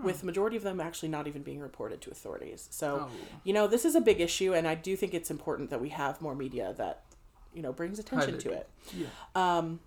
With 0.00 0.20
the 0.20 0.26
majority 0.26 0.56
of 0.56 0.62
them 0.62 0.80
actually 0.80 1.08
not 1.08 1.26
even 1.26 1.42
being 1.42 1.58
reported 1.58 2.00
to 2.02 2.10
authorities. 2.12 2.68
So, 2.70 3.08
Oh. 3.08 3.14
you 3.42 3.52
know, 3.52 3.66
this 3.66 3.84
is 3.84 3.96
a 3.96 4.00
big 4.00 4.20
issue, 4.20 4.54
and 4.54 4.68
I 4.68 4.76
do 4.76 4.94
think 4.96 5.12
it's 5.12 5.28
important 5.28 5.70
that 5.70 5.80
we 5.80 5.88
have 5.88 6.20
more 6.20 6.36
media 6.36 6.72
that, 6.78 7.02
you 7.52 7.62
know, 7.62 7.72
brings 7.72 7.98
attention 7.98 8.38
to 8.38 8.52
it. 8.52 8.68
Yeah. 8.96 9.06
um, 9.34 9.80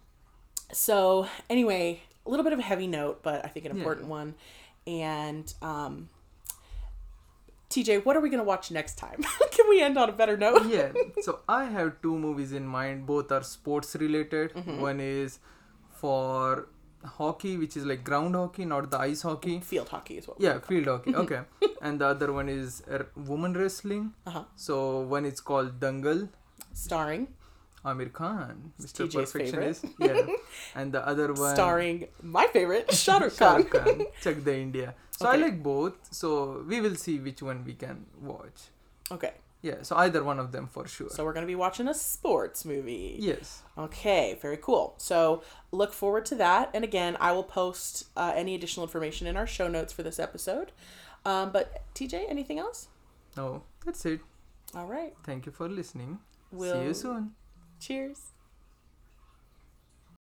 So 0.73 1.27
anyway, 1.49 2.01
a 2.25 2.29
little 2.29 2.43
bit 2.43 2.51
of 2.51 2.59
a 2.59 2.61
heavy 2.61 2.87
note, 2.87 3.23
but 3.23 3.45
I 3.45 3.47
think 3.47 3.65
an 3.65 3.71
Yeah. 3.73 3.77
important 3.77 4.07
one. 4.09 4.35
And 4.85 5.53
um, 5.61 6.09
TJ, 7.69 8.03
what 8.05 8.17
are 8.17 8.21
we 8.21 8.29
gonna 8.29 8.43
watch 8.43 8.69
next 8.71 8.97
time? 8.97 9.23
Can 9.51 9.69
we 9.69 9.81
end 9.81 9.97
on 9.97 10.09
a 10.09 10.11
better 10.11 10.35
note? 10.35 10.65
yeah 10.65 10.91
so 11.21 11.39
i 11.47 11.63
have 11.65 12.01
two 12.01 12.17
movies 12.17 12.51
in 12.51 12.65
mind 12.67 13.05
both 13.05 13.31
are 13.31 13.43
sports 13.43 13.95
related 13.95 14.53
Mm-hmm. 14.53 14.81
one 14.81 14.99
is 14.99 15.39
for 16.01 16.67
hockey 17.17 17.51
which 17.61 17.75
is 17.79 17.85
like 17.91 18.03
ground 18.09 18.35
hockey 18.39 18.65
not 18.71 18.89
the 18.91 18.99
ice 19.09 19.21
hockey. 19.27 19.59
Field 19.71 19.89
hockey 19.89 20.17
is 20.21 20.27
what. 20.27 20.39
yeah 20.47 20.59
field 20.71 20.87
hockey. 20.93 21.15
Okay. 21.25 21.41
And 21.89 21.99
the 22.01 22.07
other 22.13 22.31
one 22.31 22.47
is 22.47 22.83
uh, 22.95 23.03
woman 23.29 23.53
wrestling. 23.59 24.03
Uh 24.27 24.31
huh. 24.31 24.43
so 24.55 24.75
one 25.13 25.25
is 25.29 25.39
called 25.51 25.79
dangal. 25.83 26.19
Starring, 26.81 27.23
Aamir 27.91 28.11
Khan 28.17 28.71
mr 28.81 29.07
TJ's 29.07 29.15
perfectionist. 29.15 29.85
yeah. 29.99 30.27
And 30.81 30.93
the 30.97 31.01
other 31.13 31.27
one 31.33 31.55
starring 31.55 32.07
my 32.37 32.45
favorite 32.57 32.93
Shah 33.03 33.17
Rukh 33.23 33.37
Khan. 33.39 33.63
Khan. 33.77 34.05
Chak 34.25 34.43
De 34.49 34.55
India. 34.67 34.93
So 35.17 35.27
i 35.29 35.35
like 35.45 35.57
both. 35.71 35.97
So 36.19 36.29
we 36.67 36.81
will 36.85 36.95
see 37.05 37.19
which 37.19 37.41
one 37.47 37.63
we 37.65 37.73
can 37.85 38.05
watch. 38.21 38.61
Okay, 39.15 39.33
yeah 39.61 39.75
so 39.83 39.95
either 39.97 40.23
one 40.23 40.39
of 40.39 40.51
them 40.51 40.67
for 40.67 40.87
sure 40.87 41.09
so 41.09 41.23
we're 41.23 41.33
gonna 41.33 41.45
be 41.45 41.55
watching 41.55 41.87
a 41.87 41.93
sports 41.93 42.65
movie. 42.65 43.15
yes 43.19 43.63
Okay, 43.77 44.37
very 44.41 44.57
cool. 44.57 44.93
So 44.97 45.41
look 45.71 45.93
forward 45.93 46.25
to 46.25 46.35
that. 46.35 46.69
And 46.73 46.83
again, 46.83 47.17
I 47.19 47.31
will 47.31 47.43
post 47.43 48.05
uh, 48.15 48.33
any 48.35 48.53
additional 48.53 48.85
information 48.85 49.25
in 49.27 49.35
our 49.37 49.47
show 49.47 49.67
notes 49.67 49.91
for 49.93 50.03
this 50.03 50.19
episode. 50.19 50.71
Um, 51.25 51.51
but 51.51 51.83
TJ, 51.95 52.29
anything 52.29 52.59
else? 52.59 52.87
no 53.37 53.63
that's 53.85 54.05
it 54.05 54.19
All 54.75 54.85
right. 54.87 55.13
Thank 55.23 55.45
you 55.45 55.51
for 55.51 55.67
listening. 55.69 56.19
We'll- 56.51 56.75
See 56.81 56.87
you 56.87 56.93
soon. 56.93 57.31
Cheers. 57.79 58.30